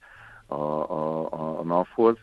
[0.45, 2.17] a, a, a, a NAV-hoz.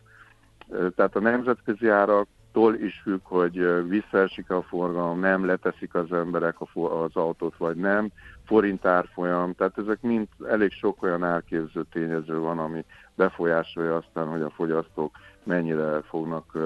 [0.95, 7.15] Tehát a nemzetközi áraktól is függ, hogy visszaesik a forgalom, nem leteszik az emberek az
[7.15, 8.09] autót, vagy nem,
[8.51, 12.85] forint árfolyam, tehát ezek mind elég sok olyan elképző tényező van, ami
[13.15, 16.57] befolyásolja aztán, hogy a fogyasztók mennyire fognak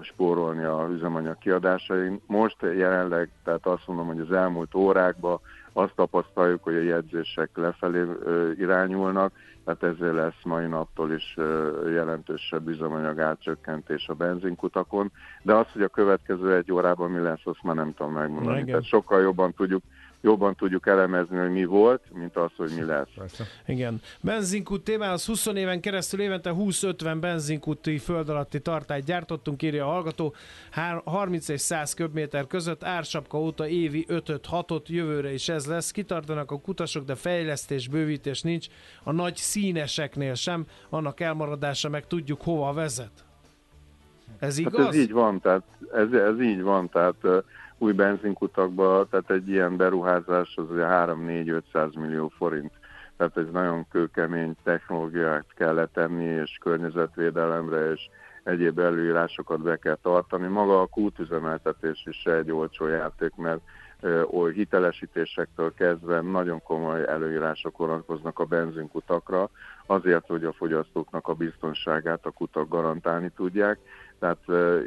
[0.00, 2.20] spórolni a üzemanyag kiadásain.
[2.26, 5.40] Most jelenleg, tehát azt mondom, hogy az elmúlt órákban
[5.72, 8.04] azt tapasztaljuk, hogy a jegyzések lefelé
[8.58, 9.32] irányulnak,
[9.64, 11.36] tehát ezért lesz mai naptól is
[11.86, 17.62] jelentősebb üzemanyag átcsökkentés a benzinkutakon, de az, hogy a következő egy órában mi lesz, azt
[17.62, 18.54] már nem tudom megmondani.
[18.54, 18.66] Igen.
[18.66, 19.82] Tehát sokkal jobban tudjuk
[20.20, 23.08] jobban tudjuk elemezni, hogy mi volt, mint az, hogy mi lesz.
[23.16, 23.44] Persze.
[23.66, 24.00] Igen.
[24.20, 29.90] Benzinkút témán az 20 éven keresztül évente 20-50 benzinkúti föld alatti tartályt gyártottunk, írja a
[29.90, 30.34] hallgató.
[31.04, 35.90] 30 és 100 köbméter között ársapka óta évi 5-6-ot, jövőre is ez lesz.
[35.90, 38.66] Kitartanak a kutasok, de fejlesztés, bővítés nincs.
[39.02, 43.26] A nagy színeseknél sem, annak elmaradása meg tudjuk hova vezet.
[44.38, 44.76] Ez igaz?
[44.76, 45.62] Hát ez így van, tehát
[45.92, 47.14] ez, ez így van, tehát
[47.78, 52.72] új benzinkutakba, tehát egy ilyen beruházás az 3-4-500 millió forint.
[53.16, 58.08] Tehát ez nagyon kőkemény technológiát kell letenni, és környezetvédelemre, és
[58.42, 60.46] egyéb előírásokat be kell tartani.
[60.46, 63.60] Maga a kútüzemeltetés is egy olcsó játék, mert
[64.30, 69.50] oly hitelesítésektől kezdve nagyon komoly előírások vonatkoznak a benzinkutakra,
[69.86, 73.78] azért, hogy a fogyasztóknak a biztonságát a kutak garantálni tudják.
[74.18, 74.38] Tehát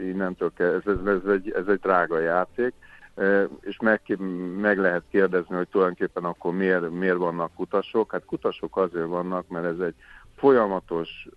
[0.02, 2.74] innentől kell, ez, ez, ez, egy, ez egy drága játék,
[3.62, 4.02] és meg,
[4.58, 8.12] meg lehet kérdezni, hogy tulajdonképpen akkor miért, miért vannak kutasok.
[8.12, 9.96] Hát kutasok azért vannak, mert ez egy
[10.36, 11.28] folyamatos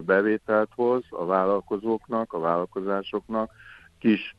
[0.00, 3.50] bevételt hoz a vállalkozóknak, a vállalkozásoknak
[3.98, 4.36] kis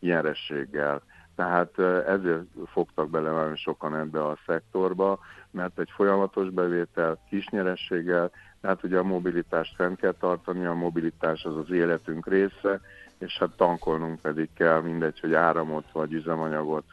[0.00, 1.02] nyerességgel.
[1.38, 5.18] Tehát ezért fogtak bele nagyon sokan ebbe a szektorba,
[5.50, 8.30] mert egy folyamatos bevétel, kis nyerességgel,
[8.60, 12.80] tehát ugye a mobilitást fent kell tartani, a mobilitás az az életünk része,
[13.18, 16.90] és hát tankolnunk pedig kell, mindegy, hogy áramot vagy üzemanyagot,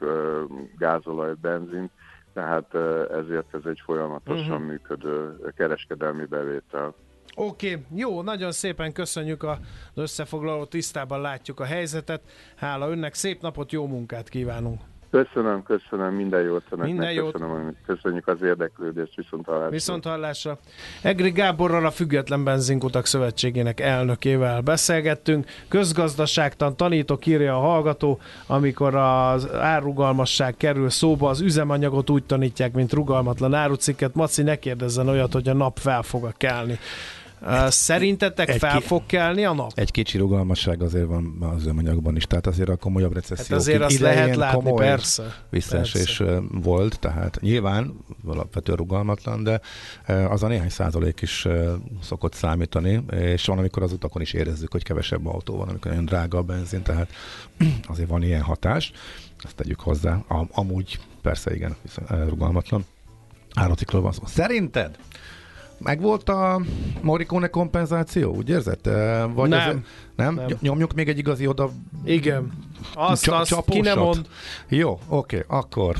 [0.78, 1.92] gázolajt, benzint,
[2.34, 2.76] tehát
[3.12, 4.68] ezért ez egy folyamatosan uh-huh.
[4.68, 6.94] működő kereskedelmi bevétel.
[7.38, 9.58] Oké, okay, jó, nagyon szépen köszönjük az
[9.94, 12.22] összefoglaló, tisztában látjuk a helyzetet.
[12.56, 14.82] Hála önnek, szép napot, jó munkát kívánunk!
[15.24, 16.88] Köszönöm, köszönöm, minden jót önöknek.
[16.88, 17.32] Minden jót.
[17.32, 19.70] Köszönöm, köszönjük az érdeklődést, viszont hallásra.
[19.70, 20.58] Viszont hallásra.
[21.02, 25.46] Egri Gáborral a Független Benzinkutak Szövetségének elnökével beszélgettünk.
[25.68, 32.94] Közgazdaságtan tanítok, írja a hallgató, amikor az árrugalmasság kerül szóba, az üzemanyagot úgy tanítják, mint
[32.94, 34.16] rugalmatlan árucikket.
[34.16, 36.80] Maci, ne kérdezzen olyat, hogy a nap fel fog kelni.
[37.68, 39.72] Szerintetek egy fel ki, fog kelni a nap?
[39.76, 43.46] Egy kicsi rugalmasság azért van az üzemanyagban is, tehát azért a komolyabb recesszió.
[43.50, 45.36] Hát azért azt lehet látni, komoly persze.
[45.50, 46.42] Visszaesés persze.
[46.52, 47.94] volt, tehát nyilván
[48.26, 49.62] alapvetően rugalmatlan, de
[50.30, 51.48] az a néhány százalék is
[52.02, 56.06] szokott számítani, és van, amikor az utakon is érezzük, hogy kevesebb autó van, amikor nagyon
[56.06, 57.10] drága a benzin, tehát
[57.88, 58.92] azért van ilyen hatás,
[59.44, 60.24] ezt tegyük hozzá.
[60.52, 62.86] Amúgy persze igen, viszont rugalmatlan
[63.54, 64.24] árucikről van szó.
[64.26, 64.98] Szerinted
[65.78, 66.62] megvolt a
[67.02, 68.80] Morricone kompenzáció, úgy érzed?
[69.34, 69.70] Vagy Nem.
[69.70, 69.76] Ez,
[70.16, 70.36] nem?
[70.36, 70.48] Nem.
[70.60, 71.70] Nyomjuk még egy igazi oda
[72.04, 72.52] Igen.
[72.94, 74.28] Azt, Csa- azt ki nem mond.
[74.68, 75.96] Jó, oké, akkor,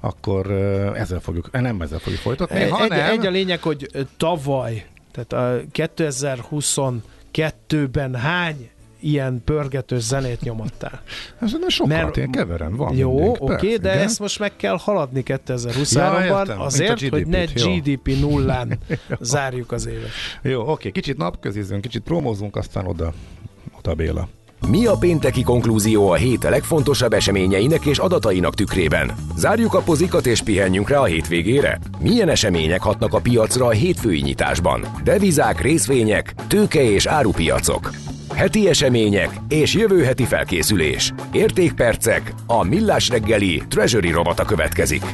[0.00, 0.50] akkor
[0.94, 3.10] ezzel fogjuk, nem ezzel fogjuk folytatni, Egy, hanem...
[3.10, 8.70] egy a lényeg, hogy tavaly, tehát a 2022-ben hány
[9.00, 11.02] ilyen pörgetős zenét nyomottál?
[11.40, 14.02] Ez nem sokat, Mert- én keverem, van Jó, mindig, oké, persze, de igen.
[14.04, 17.72] ezt most meg kell haladni 2023-ban, Ja, azért, hogy ne jó.
[17.74, 18.78] GDP nullán
[19.20, 20.10] zárjuk az évet.
[20.42, 23.12] Jó, oké, kicsit napközizünk, kicsit promózunk, aztán oda,
[23.78, 24.28] oda Béla.
[24.70, 29.14] Mi a pénteki konklúzió a hét legfontosabb eseményeinek és adatainak tükrében?
[29.36, 31.78] Zárjuk a pozikat és pihenjünk rá a hétvégére?
[31.98, 34.84] Milyen események hatnak a piacra a hétfői nyitásban?
[35.04, 37.90] Devizák, részvények, tőke és árupiacok.
[38.34, 41.12] Heti események és jövő heti felkészülés.
[41.32, 45.04] Értékpercek, a millás reggeli Treasury robata következik.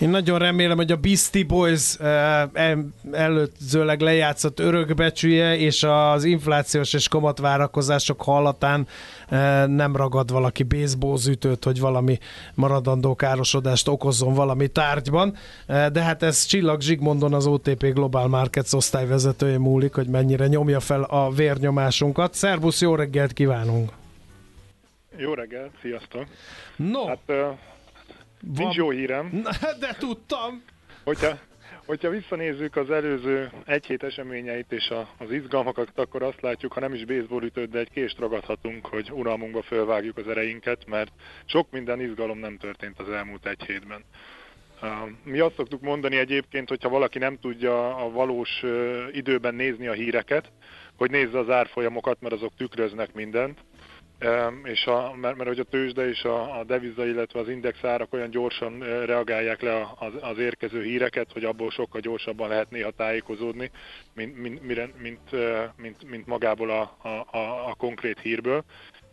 [0.00, 6.92] Én nagyon remélem, hogy a Beastie Boys eh, el- előzőleg lejátszott örökbecsüje és az inflációs
[6.92, 8.86] és kamatvárakozások hallatán
[9.28, 12.18] eh, nem ragad valaki baseballzütőt, hogy valami
[12.54, 15.36] maradandó károsodást okozzon valami tárgyban.
[15.66, 20.80] Eh, De hát ez Csillag Zsigmondon az OTP Global Markets osztályvezetője múlik, hogy mennyire nyomja
[20.80, 22.34] fel a vérnyomásunkat.
[22.34, 23.90] Szervusz, jó reggelt kívánunk!
[25.16, 26.24] Jó reggelt, sziasztok!
[26.76, 27.18] No, Hát
[28.42, 29.30] uh, nincs jó hírem.
[29.44, 30.62] Na, de tudtam!
[31.04, 31.38] Hogyha,
[31.86, 36.80] hogyha visszanézzük az előző egy hét eseményeit és a, az izgalmakat, akkor azt látjuk, ha
[36.80, 41.12] nem is baseballütőt, de egy kést ragadhatunk, hogy uralmunkba fölvágjuk az ereinket, mert
[41.44, 44.04] sok minden izgalom nem történt az elmúlt egy hétben.
[45.24, 48.62] Mi azt szoktuk mondani egyébként, hogyha valaki nem tudja a valós
[49.12, 50.52] időben nézni a híreket,
[50.96, 53.58] hogy nézze az árfolyamokat, mert azok tükröznek mindent.
[54.64, 58.12] És a, mert, mert hogy a tőzsde és a, a deviza, illetve az index árak
[58.12, 62.90] olyan gyorsan eh, reagálják le az, az érkező híreket, hogy abból sokkal gyorsabban lehet néha
[62.90, 63.70] tájékozódni,
[64.14, 67.08] mint, mint, mint, eh, mint, mint magából a, a,
[67.68, 68.64] a, konkrét hírből.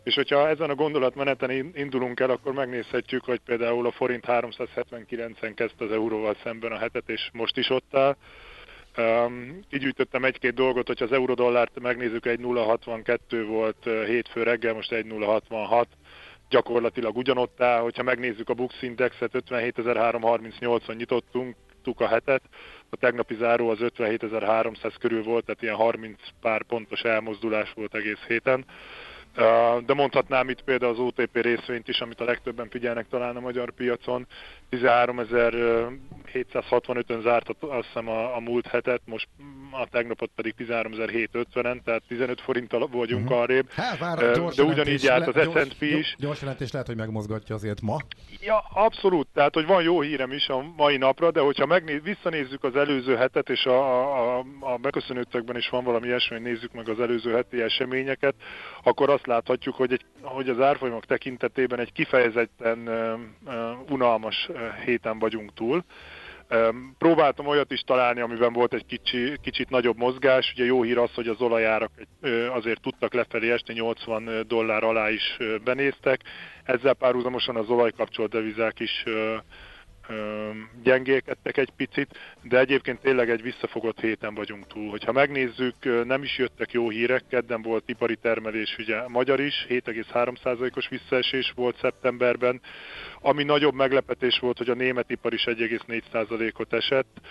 [0.04, 5.52] És hogyha ezen a gondolatmeneten in- indulunk el, akkor megnézhetjük, hogy például a forint 379-en
[5.56, 8.16] kezdte az euróval szemben a hetet, és most is ott áll.
[8.98, 14.92] Um, így gyűjtöttem egy-két dolgot, hogyha az eurodollárt megnézzük, egy 0,62 volt hétfő reggel, most
[14.92, 15.86] egy 0,66
[16.50, 22.42] gyakorlatilag ugyanott áll, hogyha megnézzük a Bux Indexet, 57.338-on nyitottunk tuk a hetet,
[22.90, 28.24] a tegnapi záró az 57.300 körül volt, tehát ilyen 30 pár pontos elmozdulás volt egész
[28.28, 28.66] héten.
[29.86, 33.72] De mondhatnám itt például az OTP részvényt is, amit a legtöbben figyelnek talán a magyar
[33.72, 34.28] piacon.
[34.72, 39.28] 13.765-ön zárt azt hiszem a, a múlt hetet, most
[39.72, 43.40] a tegnapot pedig 13.750-en, tehát 15 forinttal vagyunk uh-huh.
[43.40, 43.70] arrébb.
[43.70, 46.16] Hát, vár, De ugyanígy járt az S&P is.
[46.18, 47.98] Gyors jelentés lehet, hogy megmozgatja azért ma.
[48.42, 49.28] Ja, abszolút.
[49.34, 53.16] Tehát, hogy van jó hírem is a mai napra, de hogyha megnéz, visszanézzük az előző
[53.16, 57.34] hetet, és a, a, a beköszönőtökben is van valami ilyesmi, hogy nézzük meg az előző
[57.34, 58.36] heti eseményeket,
[58.84, 63.14] akkor azt láthatjuk, hogy, egy, hogy az árfolyamok tekintetében egy kifejezetten ö,
[63.48, 64.50] ö, unalmas
[64.86, 65.84] héten vagyunk túl.
[66.98, 70.52] Próbáltam olyat is találni, amiben volt egy kicsi, kicsit nagyobb mozgás.
[70.56, 71.92] Ugye jó hír az, hogy az olajárak
[72.54, 76.22] azért tudtak lefelé esni, 80 dollár alá is benéztek.
[76.64, 79.04] Ezzel párhuzamosan az olajkapcsolt devizák is
[80.84, 84.90] gyengélkedtek egy picit, de egyébként tényleg egy visszafogott héten vagyunk túl.
[84.90, 90.88] Hogyha megnézzük, nem is jöttek jó hírek, kedden volt ipari termelés, ugye magyar is, 7,3%-os
[90.88, 92.62] visszaesés volt szeptemberben,
[93.20, 97.22] ami nagyobb meglepetés volt, hogy a német ipar is 1,4%-ot esett,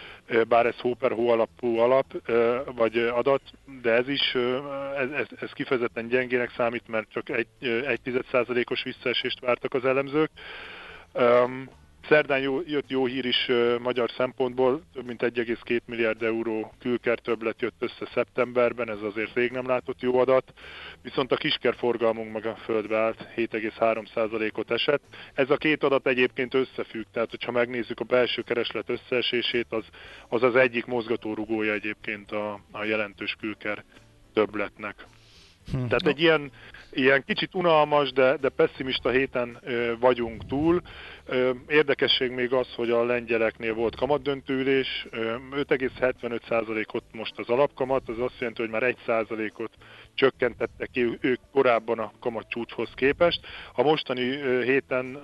[0.49, 2.07] bár ez hó per hó alapú alap,
[2.75, 3.43] vagy adat,
[3.83, 4.35] de ez is,
[4.99, 7.47] ez, ez, ez kifejezetten gyengének számít, mert csak egy,
[7.87, 10.31] egy 10%-os visszaesést vártak az elemzők.
[12.09, 17.18] Szerdán jó, jött jó hír is ö, magyar szempontból, több mint 1,2 milliárd euró külker
[17.18, 20.52] többlet jött össze szeptemberben, ez azért rég nem látott jó adat,
[21.02, 25.02] viszont a kiskerforgalmunk meg a földbe állt, 7,3%-ot esett.
[25.34, 29.84] Ez a két adat egyébként összefügg, tehát hogyha megnézzük a belső kereslet összeesését, az
[30.28, 33.84] az, az egyik mozgatórugója egyébként a, a jelentős külker
[34.32, 35.07] többletnek.
[35.72, 36.50] Tehát egy ilyen,
[36.95, 39.59] ilyen kicsit unalmas, de, de pessimista héten
[40.01, 40.82] vagyunk túl.
[41.68, 48.18] Érdekesség még az, hogy a lengyeleknél volt kamatdöntőülés, ö, 5,75% ott most az alapkamat, az
[48.18, 49.70] azt jelenti, hogy már 1%-ot
[50.14, 53.40] csökkentettek ki ők korábban a kamat csúcshoz képest.
[53.72, 54.22] A mostani
[54.62, 55.14] héten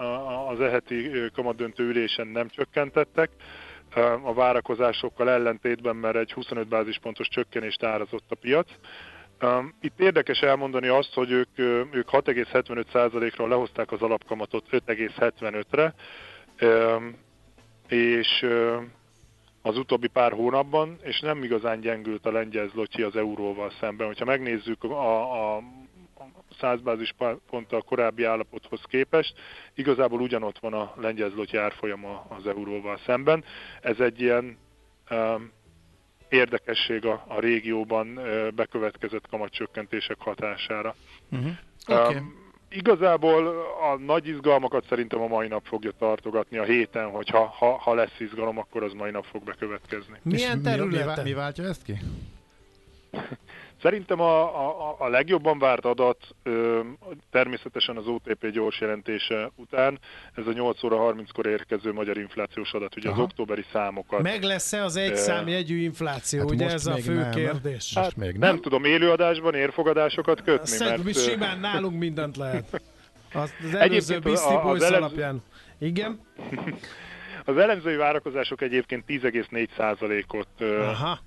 [0.51, 3.31] az eheti kamatdöntőülésen nem csökkentettek,
[4.23, 8.69] a várakozásokkal ellentétben, mert egy 25 bázispontos csökkenést árazott a piac.
[9.81, 11.59] Itt érdekes elmondani azt, hogy ők,
[11.93, 15.95] ők 6,75%-ról lehozták az alapkamatot 5,75-re,
[16.61, 17.17] um,
[17.89, 18.47] és
[19.63, 24.07] az utóbbi pár hónapban, és nem igazán gyengült a lengyel zlotyi az euróval szemben.
[24.07, 25.63] Hogyha megnézzük a, a
[26.59, 29.35] 100 bázisponttal korábbi állapothoz képest,
[29.75, 33.45] igazából ugyanott van a lengyel zloty árfolyama az euróval szemben.
[33.81, 34.59] Ez egy ilyen
[35.11, 35.51] um,
[36.31, 38.21] érdekesség a, a régióban
[38.55, 40.95] bekövetkezett kamatcsökkentések hatására.
[41.31, 41.51] Uh-huh.
[41.87, 42.15] Okay.
[42.15, 43.47] Um, igazából
[43.93, 47.95] a nagy izgalmakat szerintem a mai nap fogja tartogatni a héten, hogy ha, ha, ha
[47.95, 50.19] lesz izgalom, akkor az mai nap fog bekövetkezni.
[50.23, 51.23] Milyen mi, területen?
[51.25, 51.99] mi, mi váltja ezt ki?
[53.83, 54.41] Szerintem a,
[54.89, 56.81] a, a legjobban várt adat ö,
[57.31, 59.99] természetesen az OTP gyors jelentése után,
[60.35, 63.19] ez a 8 óra 30-kor érkező magyar inflációs adat, ugye Aha.
[63.19, 64.23] az októberi számokat.
[64.23, 66.39] Meg lesz-e az egy számjegyű infláció?
[66.41, 67.31] Hát Ugye ez a fő nem.
[67.31, 67.93] kérdés.
[67.95, 68.61] Most még Nem nem.
[68.61, 72.81] tudom élőadásban érfogadásokat kötni, Szerintem mert simán nálunk mindent lehet.
[73.35, 75.43] Az, az előző Beastie az Boys elemző- alapján.
[75.79, 76.21] Igen?
[77.45, 81.19] az elemzői várakozások egyébként 10,4%-ot ö, Aha.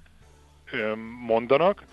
[0.72, 0.94] ö,
[1.26, 1.84] mondanak.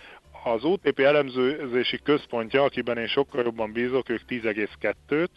[0.44, 5.28] Az OTP elemzőzési központja, akiben én sokkal jobban bízok, ők 10,2-t.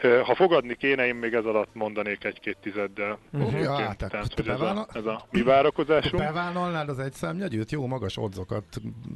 [0.00, 3.18] Ö, Ha fogadni kéne, én még ez alatt mondanék egy-két tizeddel.
[3.32, 3.60] Uh-huh.
[3.60, 6.22] Ja, tehát te hogy ez a, ez a mi várakozásunk.
[6.22, 7.70] Bevállalnád az egy számjegyűt?
[7.70, 8.64] Jó, magas odzokat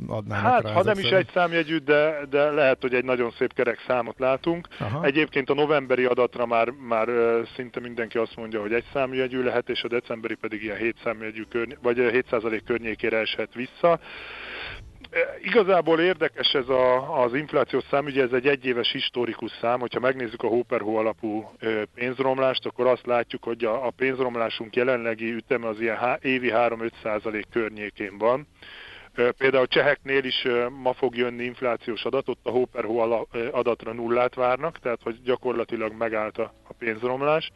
[0.07, 3.53] adnának Hát, rá ha nem is egy számjegyű, de, de lehet, hogy egy nagyon szép
[3.55, 4.69] kerek számot látunk.
[4.79, 5.05] Aha.
[5.05, 7.09] Egyébként a novemberi adatra már, már
[7.57, 11.43] szinte mindenki azt mondja, hogy egy számjegyű lehet, és a decemberi pedig ilyen 7 számjegyű
[11.43, 14.01] körny- vagy ö, 7% környékére eshet vissza.
[15.43, 20.43] Igazából érdekes ez a, az inflációs szám, ugye ez egy egyéves historikus szám, hogyha megnézzük
[20.43, 21.51] a hóperhó alapú
[21.95, 26.91] pénzromlást, akkor azt látjuk, hogy a, a pénzromlásunk jelenlegi üteme az ilyen há, évi 3-5
[27.03, 28.47] százalék környékén van.
[29.39, 30.47] Például a cseheknél is
[30.83, 33.01] ma fog jönni inflációs adat, ott a hóperhó
[33.51, 37.51] adatra nullát várnak, tehát hogy gyakorlatilag megállt a, a pénzromlás.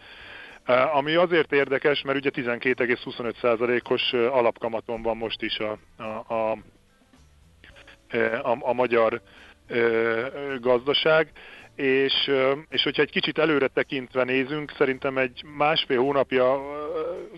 [0.92, 6.58] Ami azért érdekes, mert ugye 12,25%-os ö, alapkamaton van most is a, a, a
[8.42, 9.20] a, a magyar
[10.60, 11.32] gazdaság,
[11.76, 12.30] és,
[12.68, 16.60] és hogyha egy kicsit előre tekintve nézünk, szerintem egy másfél hónapja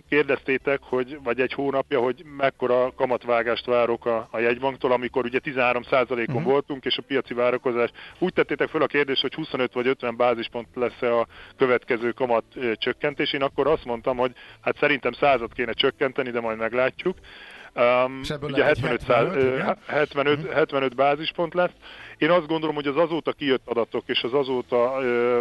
[0.09, 6.19] kérdeztétek, hogy, vagy egy hónapja, hogy mekkora kamatvágást várok a, a jegybanktól, amikor ugye 13%-on
[6.19, 6.43] uh-huh.
[6.43, 7.91] voltunk, és a piaci várakozás.
[8.19, 12.45] Úgy tettétek fel a kérdést, hogy 25 vagy 50 bázispont lesz-e a következő kamat
[12.75, 13.33] csökkentés.
[13.33, 17.17] Én akkor azt mondtam, hogy hát szerintem százat kéne csökkenteni, de majd meglátjuk.
[17.77, 19.79] Um, ugye lett egy 75, száz, 75, ö, igen.
[19.87, 21.71] 75, 75 bázispont lesz.
[22.19, 25.39] Én azt gondolom, hogy az azóta kijött adatok és az azóta ö,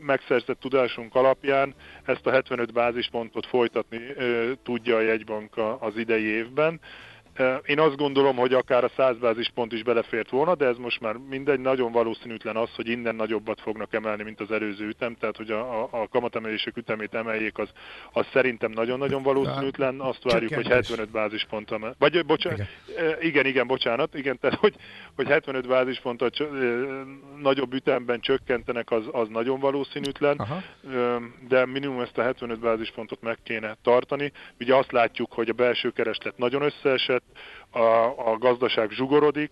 [0.00, 6.80] megszerzett tudásunk alapján ezt a 75 bázispontot folytatni ö, tudja a jegybank az idei évben.
[7.66, 11.14] Én azt gondolom, hogy akár a 100 bázispont is belefért volna, de ez most már
[11.14, 15.50] mindegy, nagyon valószínűtlen az, hogy innen nagyobbat fognak emelni, mint az előző ütem, tehát hogy
[15.50, 17.68] a, a, a kamatemelések ütemét emeljék, az,
[18.12, 20.00] az szerintem nagyon-nagyon valószínűtlen.
[20.00, 20.88] Azt várjuk, hogy Csökkentés.
[20.88, 23.16] 75 bázispontra, me- vagy bocsánat, Igen.
[23.20, 23.46] igen.
[23.46, 24.74] igen, bocsánat, igen, tehát hogy,
[25.16, 26.50] hogy 75 bázispontot csö-
[27.42, 30.62] nagyobb ütemben csökkentenek, az, az nagyon valószínűtlen, Aha.
[31.48, 34.32] De minimum ezt a 75 bázispontot meg kéne tartani.
[34.60, 37.23] Ugye azt látjuk, hogy a belső kereslet nagyon összeesett,
[37.70, 37.78] a,
[38.32, 39.50] a gazdaság zsugorodik,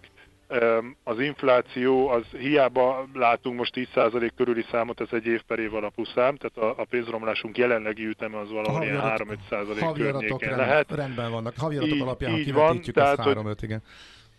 [1.05, 6.05] az infláció, az hiába látunk most 10% körüli számot, ez egy év per év alapú
[6.05, 10.39] szám, tehát a, a pénzromlásunk jelenlegi üteme az valahol ilyen havi 3-5% Havi adatok környékén
[10.49, 10.91] rend, lehet.
[10.91, 11.55] rendben vannak.
[11.57, 13.83] Havi adatok Így- alapján, ha így van, kivetítjük, az tehát, hogy- 3-5, igen.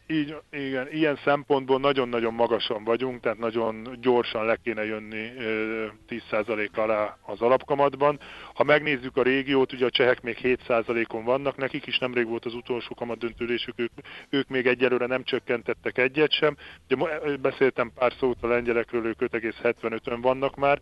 [0.07, 6.71] Így, igen, ilyen szempontból nagyon-nagyon magasan vagyunk, tehát nagyon gyorsan le kéne jönni ö, 10%
[6.73, 8.19] alá az alapkamatban.
[8.53, 12.53] Ha megnézzük a régiót, ugye a csehek még 7%-on vannak, nekik is nemrég volt az
[12.53, 13.91] utolsó kamatdöntődésük, ők,
[14.29, 16.57] ők még egyelőre nem csökkentettek egyet sem.
[16.89, 20.79] Ugye beszéltem pár szót a lengyelekről, ők 5,75-ön vannak már.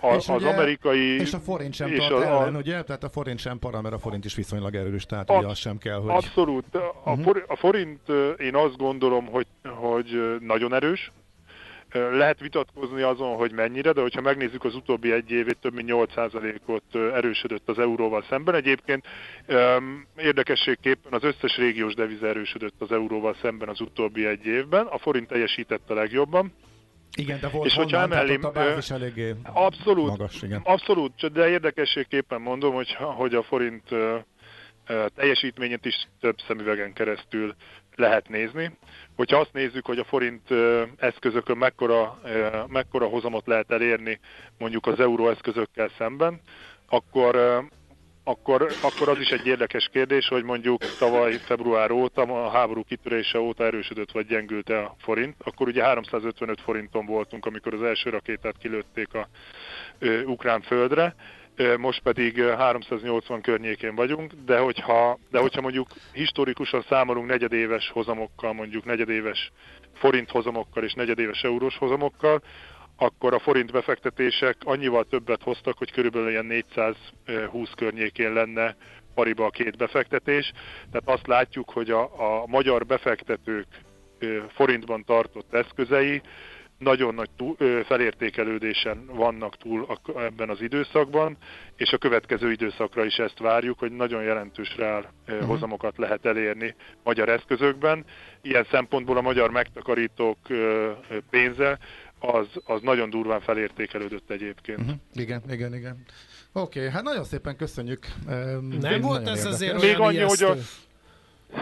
[0.00, 1.20] A, És az ugye- amerikai...
[1.20, 2.82] És a forint sem tart a- ellen, ugye?
[2.82, 5.58] Tehát a forint sem para, mert a forint is viszonylag erős, tehát Absz- ugye az
[5.58, 6.10] sem kell, hogy...
[6.10, 6.74] Abszolút.
[7.04, 11.12] A, for, a forint én azt gondolom, hogy, hogy nagyon erős.
[12.12, 16.82] Lehet vitatkozni azon, hogy mennyire, de hogyha megnézzük az utóbbi egy évét, több mint 8%-ot
[16.92, 18.54] ö, erősödött az euróval szemben.
[18.54, 19.04] Egyébként
[20.16, 24.86] érdekességképpen az összes régiós deviza erősödött az euróval szemben az utóbbi egy évben.
[24.86, 26.52] A forint teljesített a legjobban.
[27.16, 30.60] Igen, de volt És hogyha honnan, emellé- a bázis eléggé Abszolút, magas, igen.
[30.64, 33.88] abszolút, de érdekességképpen mondom, hogy, hogy a forint
[35.14, 37.54] teljesítményét is több szemüvegen keresztül
[37.96, 38.76] lehet nézni.
[39.16, 40.48] Hogyha azt nézzük, hogy a forint
[40.96, 42.20] eszközökön mekkora,
[42.66, 44.20] mekkora hozamot lehet elérni
[44.58, 46.40] mondjuk az euró eszközökkel szemben,
[46.88, 47.62] akkor
[48.24, 53.40] akkor, akkor az is egy érdekes kérdés, hogy mondjuk tavaly február óta, a háború kitörése
[53.40, 58.58] óta erősödött vagy gyengült a forint, akkor ugye 355 forinton voltunk, amikor az első rakétát
[58.58, 59.28] kilőtték a
[59.98, 61.14] ö, ukrán földre,
[61.56, 67.90] ö, most pedig ö, 380 környékén vagyunk, de hogyha, de hogyha mondjuk historikusan számolunk negyedéves
[67.90, 69.52] hozamokkal, mondjuk negyedéves
[69.94, 72.42] forint hozamokkal és negyedéves eurós hozamokkal,
[72.96, 78.76] akkor a forint befektetések annyival többet hoztak, hogy körülbelül ilyen 420 környékén lenne
[79.14, 80.52] pariba a két befektetés.
[80.90, 83.66] Tehát azt látjuk, hogy a, a magyar befektetők
[84.48, 86.22] forintban tartott eszközei
[86.78, 91.36] nagyon nagy túl, felértékelődésen vannak túl ebben az időszakban,
[91.76, 95.44] és a következő időszakra is ezt várjuk, hogy nagyon jelentős reál Mhm.
[95.44, 96.74] hozamokat lehet elérni
[97.04, 98.04] magyar eszközökben.
[98.42, 100.38] Ilyen szempontból a magyar megtakarítók
[101.30, 101.78] pénze
[102.22, 104.78] az, az nagyon durván felértékelődött egyébként.
[104.78, 104.94] Uh-huh.
[105.14, 106.02] Igen, igen, igen.
[106.52, 108.06] Oké, okay, hát nagyon szépen köszönjük.
[108.80, 110.62] Nem volt ez azért Még annyi, hogy a, ijesztő?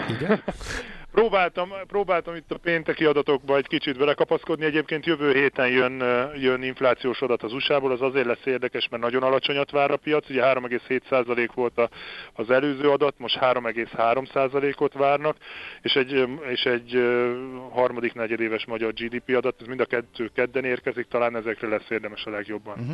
[0.08, 0.42] Igen?
[1.12, 4.64] Próbáltam, próbáltam itt a pénteki adatokba egy kicsit belekapaszkodni.
[4.64, 6.02] Egyébként jövő héten jön,
[6.40, 10.30] jön inflációs adat az USA-ból, az azért lesz érdekes, mert nagyon alacsonyat vár a piac.
[10.30, 11.88] Ugye 3,7% volt a,
[12.32, 15.36] az előző adat, most 3,3%-ot várnak,
[15.82, 17.02] és egy, és egy
[17.70, 22.24] harmadik negyedéves magyar GDP adat, ez mind a kettő kedden érkezik, talán ezekre lesz érdemes
[22.24, 22.90] a legjobban Mhm.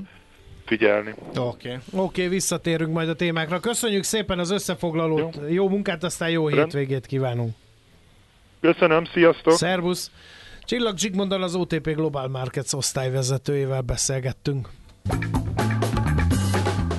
[0.67, 1.15] figyelni.
[1.39, 1.69] Oké.
[1.69, 1.77] Okay.
[2.05, 3.61] Okay, visszatérünk majd a témákra.
[3.61, 5.37] Köszönjük szépen az összefoglalót.
[5.37, 6.61] Jó, jó munkát, aztán jó Rend.
[6.63, 7.55] hétvégét kívánunk.
[8.61, 9.53] Köszönöm, sziasztok!
[9.53, 10.11] Szervusz!
[10.65, 14.69] Csillag Zsigmonddal az OTP Global Markets osztályvezetőjével beszélgettünk.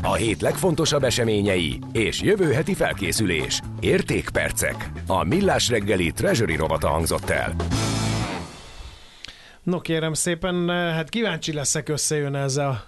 [0.02, 3.62] A hét legfontosabb eseményei és jövő heti felkészülés.
[3.80, 4.92] Értékpercek.
[5.08, 7.56] A Millás reggeli Treasury rovata hangzott el.
[9.64, 12.84] No kérem szépen, hát kíváncsi leszek összejön ez a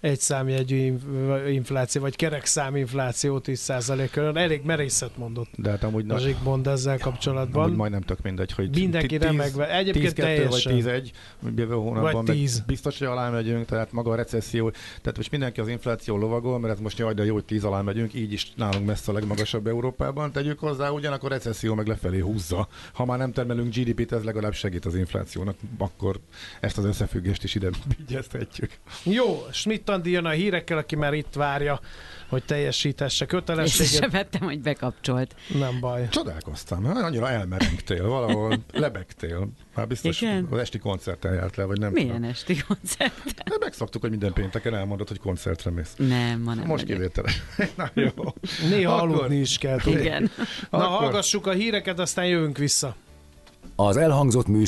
[0.00, 4.38] egy számjegyű inf- infláció, vagy kerek száminfláció 10% körül.
[4.38, 7.64] Elég merészet mondott De hát amúgy, a Zsigmond ezzel kapcsolatban.
[7.64, 9.76] amúgy majdnem tök mindegy, hogy Mindenki tíz- remegve.
[9.76, 10.74] Egyébként 10-2 vagy teljesen.
[10.74, 11.12] 11
[11.56, 12.60] jövő hónapban Vagy meg 10.
[12.66, 16.74] biztos, hogy alá megyünk, tehát maga a recesszió, tehát most mindenki az infláció lovagol, mert
[16.74, 19.66] ez most jaj, de jó, hogy 10 alá megyünk, így is nálunk messze a legmagasabb
[19.66, 22.68] Európában tegyük hozzá, ugyanakkor a recesszió meg lefelé húzza.
[22.92, 26.16] Ha már nem termelünk GDP-t, ez legalább segít az inflációnak, akkor
[26.60, 28.70] ezt az összefüggést is ide vigyeztetjük.
[29.04, 31.80] Jó, Schmidt Andi jön a hírekkel, aki már itt várja,
[32.28, 33.92] hogy teljesítesse kötelességet.
[33.92, 35.34] sem vettem, hogy bekapcsolt.
[35.58, 36.08] Nem baj.
[36.08, 39.48] Csodálkoztam, annyira elmerengtél, valahol lebegtél.
[39.74, 40.46] Már biztos Igen?
[40.50, 42.30] az esti koncerten járt le, vagy nem Milyen tudom.
[42.30, 43.24] esti koncert?
[43.44, 45.94] De megszoktuk, hogy minden pénteken elmondod, hogy koncertre mész.
[45.96, 47.42] Nem, ma nem Most kivételes.
[47.76, 48.10] Na jó.
[48.68, 50.00] Néha Akkor- aludni is kell tudni.
[50.00, 50.30] Igen.
[50.70, 52.96] Na, Akkor- hallgassuk a híreket, aztán jövünk vissza.
[53.76, 54.58] Az elhangzott műsor